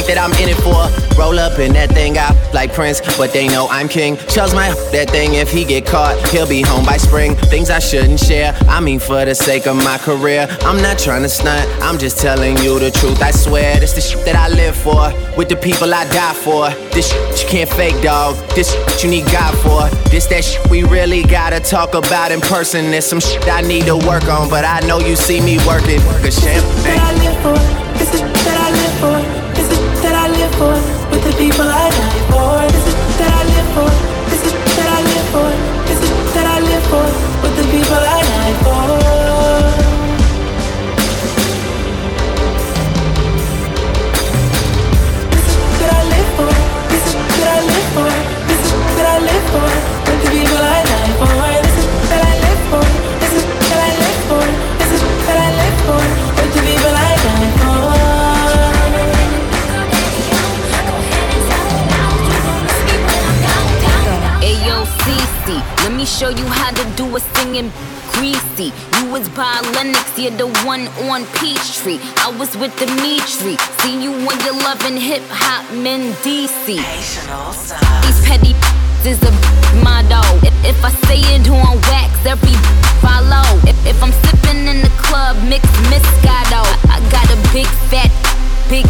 think 0.00 0.14
that 0.14 0.22
I'm 0.22 0.32
in 0.42 0.48
it 0.48 0.60
for? 0.62 0.88
Roll 1.18 1.38
up 1.38 1.58
in 1.58 1.72
that 1.74 1.90
thing 1.90 2.16
out 2.16 2.34
like 2.54 2.72
Prince, 2.72 3.00
but 3.16 3.32
they 3.32 3.48
know 3.48 3.68
I'm 3.70 3.88
king. 3.88 4.16
Shells 4.28 4.54
my 4.54 4.68
that 4.92 5.10
thing 5.10 5.34
if 5.34 5.50
he 5.50 5.64
get 5.64 5.86
caught, 5.86 6.16
he'll 6.30 6.48
be 6.48 6.62
home 6.62 6.84
by 6.84 6.96
spring. 6.96 7.36
Things 7.36 7.70
I 7.70 7.78
shouldn't 7.78 8.20
share, 8.20 8.56
I 8.68 8.80
mean 8.80 9.00
for 9.00 9.24
the 9.24 9.34
sake 9.34 9.66
of 9.66 9.76
my 9.76 9.98
career. 9.98 10.46
I'm 10.62 10.80
not 10.80 10.98
trying 10.98 11.22
to 11.22 11.28
stunt, 11.28 11.68
I'm 11.82 11.98
just 11.98 12.18
telling 12.18 12.56
you 12.58 12.78
the 12.78 12.90
truth. 12.90 13.22
I 13.22 13.30
swear, 13.30 13.78
this 13.78 13.92
the 13.92 14.00
shit 14.00 14.24
that 14.24 14.36
I 14.36 14.48
live 14.48 14.76
for, 14.76 15.12
with 15.36 15.48
the 15.48 15.56
people 15.56 15.92
I 15.92 16.08
die 16.10 16.34
for. 16.34 16.70
This 16.92 17.10
shit 17.10 17.42
you 17.42 17.48
can't 17.48 17.70
fake, 17.70 18.02
dog. 18.02 18.36
This 18.54 18.72
shit 18.72 19.04
you 19.04 19.10
need 19.10 19.26
God 19.26 19.54
for. 19.58 19.94
This 20.10 20.26
that 20.26 20.44
shit 20.44 20.66
we 20.70 20.82
really 20.84 21.22
gotta 21.22 21.60
talk 21.60 21.94
about 21.94 22.32
in 22.32 22.40
person. 22.40 22.90
There's 22.90 23.06
some 23.06 23.20
shit 23.20 23.48
I 23.48 23.60
need 23.60 23.86
to 23.86 23.96
work 23.96 24.24
on, 24.24 24.48
but 24.48 24.64
I 24.64 24.80
know 24.86 24.98
you 24.98 25.16
see 25.16 25.40
me 25.40 25.58
working. 25.66 26.00
Cause 26.22 26.38
champagne. 26.40 27.89
For. 30.60 30.76
With 31.10 31.24
the 31.24 31.34
people 31.40 31.68
I 31.84 31.88
die 31.88 32.22
for. 32.28 32.52
This 32.74 32.86
is 32.92 32.96
that 33.18 33.32
I 33.40 33.42
live 33.52 33.68
for. 33.76 33.90
This 34.30 34.42
is 34.48 34.54
that 34.76 34.88
I 34.96 35.00
live 35.08 35.28
for. 35.32 35.50
This 35.88 36.00
is 36.04 36.10
that 36.36 36.46
I 36.56 36.58
live 36.68 36.84
for. 36.92 37.06
With 37.42 37.54
the 37.60 37.66
people 37.72 38.02
I 38.09 38.09
me 66.00 66.06
show 66.06 66.30
you 66.30 66.46
how 66.46 66.70
to 66.70 66.84
do 66.96 67.04
a 67.14 67.20
singing 67.20 67.70
greasy. 68.16 68.72
You 68.96 69.12
was 69.12 69.28
by 69.36 69.60
Lenox, 69.76 70.18
you're 70.18 70.32
the 70.32 70.48
one 70.64 70.88
on 71.12 71.26
Peachtree. 71.36 72.00
I 72.24 72.32
was 72.40 72.56
with 72.56 72.72
Dimitri. 72.80 73.60
See 73.80 74.02
you 74.02 74.12
when 74.24 74.36
you're 74.40 74.56
loving 74.64 74.96
hip 74.96 75.20
hop 75.28 75.60
men 75.76 76.12
DC. 76.24 76.80
These 78.00 78.20
petty 78.24 78.56
is 79.04 79.20
a 79.28 79.32
motto. 79.84 80.24
If, 80.40 80.72
if 80.72 80.78
I 80.82 80.90
say 81.04 81.20
it 81.36 81.44
on 81.52 81.76
wax, 81.92 82.12
every 82.24 82.56
follow. 83.04 83.44
If, 83.68 83.76
if 83.84 84.02
I'm 84.02 84.12
sipping 84.24 84.64
in 84.72 84.80
the 84.80 84.92
club, 85.04 85.36
mix 85.52 85.68
Moscato. 85.92 86.64
I 86.88 86.96
got 87.12 87.28
a 87.28 87.36
big 87.52 87.68
fat, 87.92 88.08
big 88.70 88.86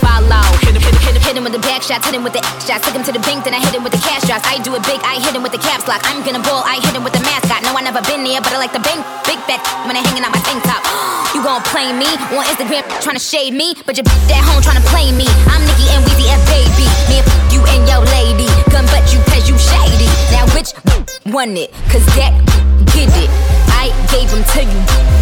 follow. 0.00 0.40
Hit 0.64 0.72
him, 0.72 0.80
hit 0.80 0.96
him, 0.96 1.04
hit 1.04 1.14
him, 1.14 1.22
hit 1.22 1.36
him 1.36 1.44
with 1.44 1.52
the 1.52 1.60
back 1.60 1.84
shots, 1.84 2.08
hit 2.08 2.16
him 2.16 2.24
with 2.24 2.32
the 2.32 2.40
X 2.40 2.64
shots. 2.64 2.82
Took 2.88 2.96
him 2.96 3.04
to 3.04 3.12
the 3.12 3.20
bank, 3.20 3.44
then 3.44 3.52
I 3.52 3.60
hit 3.60 3.76
him 3.76 3.84
with 3.84 3.92
the 3.92 4.00
cash 4.00 4.24
drops. 4.24 4.48
I 4.48 4.56
do 4.64 4.72
it 4.74 4.82
big, 4.88 4.98
I 5.04 5.20
hit 5.20 5.36
him 5.36 5.44
with 5.44 5.52
the 5.52 5.60
caps 5.60 5.86
lock. 5.86 6.00
I'm 6.08 6.24
gonna 6.24 6.40
ball, 6.40 6.64
I 6.64 6.80
hit 6.80 6.96
him 6.96 7.04
with 7.04 7.12
the 7.12 7.20
mascot. 7.20 7.60
No, 7.62 7.76
I 7.76 7.84
never 7.84 8.00
been 8.08 8.24
there, 8.24 8.40
but 8.40 8.56
I 8.56 8.58
like 8.58 8.72
the 8.72 8.80
bank. 8.80 9.04
Big 9.28 9.38
fat 9.44 9.60
when 9.84 9.94
they 9.94 10.02
hanging 10.02 10.24
out 10.24 10.32
my 10.32 10.40
tank 10.48 10.64
top. 10.64 10.80
You 11.36 11.44
gon' 11.44 11.62
play 11.68 11.92
me 11.92 12.08
on 12.34 12.42
Instagram, 12.48 12.82
tryna 13.04 13.20
shade 13.20 13.52
me, 13.52 13.76
but 13.84 13.94
your 13.98 14.06
at 14.32 14.42
home 14.48 14.64
tryna 14.64 14.82
play 14.88 15.12
me. 15.12 15.28
I'm 15.52 15.60
Nicki 15.60 15.86
and 15.92 16.02
Weezy 16.08 16.24
and 16.32 16.42
baby. 16.48 16.88
Me 17.12 17.20
and 17.20 17.28
you 17.52 17.60
and 17.68 17.84
your 17.84 18.00
lady. 18.16 18.48
Gun 18.72 18.88
but 18.88 19.04
you 19.12 19.20
cause 19.28 19.44
you 19.44 19.54
shady. 19.60 20.08
Now 20.32 20.48
which 20.56 20.72
won 21.26 21.54
it? 21.54 21.70
Cause 21.92 22.04
that 22.16 22.32
did 22.96 23.12
it. 23.12 23.57
I 23.78 23.94
gave 24.10 24.28
him 24.34 24.42
to 24.42 24.60
you. 24.66 24.80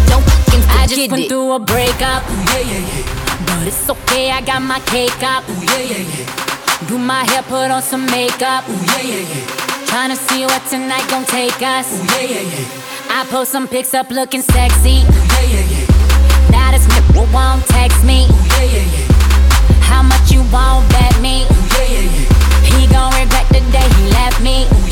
Don't 0.09 0.25
fucking 0.25 0.61
forget 0.65 0.81
I 0.81 0.87
just 0.87 1.11
went 1.11 1.23
it. 1.25 1.29
through 1.29 1.51
a 1.53 1.59
breakup. 1.59 2.25
Yeah, 2.25 2.65
yeah, 2.65 2.81
yeah. 2.89 3.45
But 3.45 3.67
it's 3.67 3.87
okay, 3.87 4.31
I 4.31 4.41
got 4.41 4.61
my 4.63 4.79
cake 4.89 5.21
up. 5.21 5.47
Ooh, 5.47 5.53
yeah, 5.61 5.93
yeah, 5.93 6.25
yeah. 6.25 6.87
Do 6.87 6.97
my 6.97 7.23
hair, 7.29 7.43
put 7.43 7.69
on 7.69 7.83
some 7.83 8.05
makeup. 8.07 8.67
Ooh, 8.67 8.73
yeah, 8.73 9.13
yeah, 9.13 9.29
yeah. 9.29 9.45
Tryna 9.85 10.17
see 10.17 10.45
what 10.45 10.65
tonight 10.69 11.05
gon' 11.09 11.25
take 11.25 11.61
us. 11.61 11.85
Ooh, 11.93 12.03
yeah, 12.17 12.33
yeah, 12.33 12.41
yeah. 12.41 13.21
I 13.21 13.25
post 13.29 13.51
some 13.51 13.67
pics 13.67 13.93
up 13.93 14.09
looking 14.09 14.41
sexy. 14.41 15.05
Ooh, 15.05 15.25
yeah, 15.37 15.53
yeah, 15.53 15.73
yeah. 15.73 16.49
Now 16.49 16.71
this 16.71 16.85
nigga 16.87 17.29
won't 17.31 17.63
text 17.67 18.03
me. 18.03 18.25
Ooh, 18.25 18.33
yeah, 18.57 18.73
yeah, 18.73 18.93
yeah. 18.97 19.05
How 19.85 20.01
much 20.01 20.31
you 20.31 20.41
won't 20.49 20.89
bet 20.89 21.13
me? 21.21 21.45
Ooh, 21.45 21.67
yeah, 21.77 21.93
yeah, 21.93 22.09
yeah. 22.09 22.73
He 22.73 22.87
gon' 22.89 23.13
regret 23.21 23.47
the 23.53 23.61
day 23.69 23.87
he 24.01 24.09
left 24.17 24.41
me. 24.41 24.65
Ooh, 24.65 24.86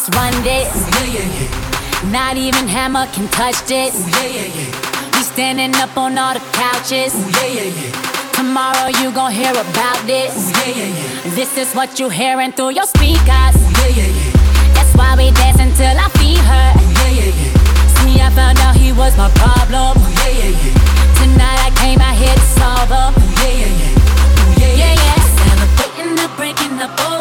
just 0.00 0.14
run 0.14 0.32
this. 0.42 0.72
Yeah, 0.96 1.20
yeah, 1.20 1.40
yeah. 1.40 2.10
Not 2.10 2.36
even 2.36 2.66
Hammer 2.66 3.06
can 3.12 3.28
touch 3.28 3.60
this. 3.66 3.94
Ooh, 3.94 4.10
yeah, 4.10 4.28
yeah, 4.36 4.48
yeah. 4.56 5.16
We 5.16 5.22
standing 5.22 5.74
up 5.76 5.96
on 5.96 6.16
all 6.16 6.34
the 6.34 6.40
couches. 6.52 7.14
Ooh, 7.14 7.30
yeah, 7.36 7.60
yeah, 7.60 7.80
yeah. 7.80 8.32
Tomorrow 8.32 8.88
you 9.00 9.12
gon' 9.12 9.32
hear 9.32 9.52
about 9.52 10.00
this. 10.06 10.32
Ooh, 10.36 10.70
yeah, 10.70 10.76
yeah, 10.76 10.86
yeah. 10.86 11.34
This 11.34 11.56
is 11.58 11.74
what 11.74 11.98
you 12.00 12.08
hearing 12.08 12.52
through 12.52 12.70
your 12.70 12.86
speakers. 12.86 13.56
Ooh, 13.56 13.76
yeah, 13.76 14.00
yeah, 14.00 14.08
yeah. 14.08 14.72
That's 14.74 14.92
why 14.96 15.14
we 15.16 15.30
dance 15.32 15.60
until 15.60 15.96
our 15.98 16.10
feet 16.16 16.38
hurt. 16.38 16.76
Ooh, 16.80 16.92
yeah, 17.00 17.20
yeah, 17.20 17.40
yeah. 17.40 17.52
See, 18.00 18.20
I 18.20 18.30
found 18.30 18.58
out 18.60 18.76
he 18.76 18.92
was 18.92 19.16
my 19.18 19.28
problem. 19.36 20.00
Ooh, 20.00 20.12
yeah, 20.24 20.32
yeah, 20.40 20.64
yeah. 20.64 21.20
Tonight 21.20 21.60
I 21.68 21.70
came 21.76 22.00
out 22.00 22.16
here 22.16 22.34
to 22.34 22.46
solve 22.56 22.88
him. 22.88 23.12
Ooh, 23.20 23.36
yeah, 23.44 23.52
yeah, 23.52 23.72
yeah. 23.80 24.00
Ooh, 24.40 24.60
yeah, 24.60 24.80
yeah, 24.80 24.94
yeah. 25.04 25.18
Celebrating 25.44 26.14
the 26.16 26.28
breaking 26.36 26.76
the 26.78 26.88
ball. 26.96 27.19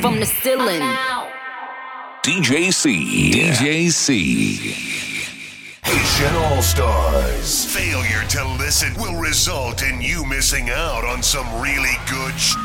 from 0.00 0.20
the 0.20 0.26
ceiling. 0.26 0.80
DJC. 2.22 3.32
DJC. 3.32 4.12
Haitian 5.84 6.34
All 6.36 6.62
Stars. 6.62 7.64
Failure 7.66 8.22
to 8.30 8.44
listen 8.58 8.92
will 8.94 9.18
result 9.20 9.82
in 9.82 10.00
you 10.00 10.24
missing 10.26 10.70
out 10.70 11.04
on 11.04 11.22
some 11.22 11.46
really 11.62 11.94
good 12.10 12.34
sh- 12.38 12.56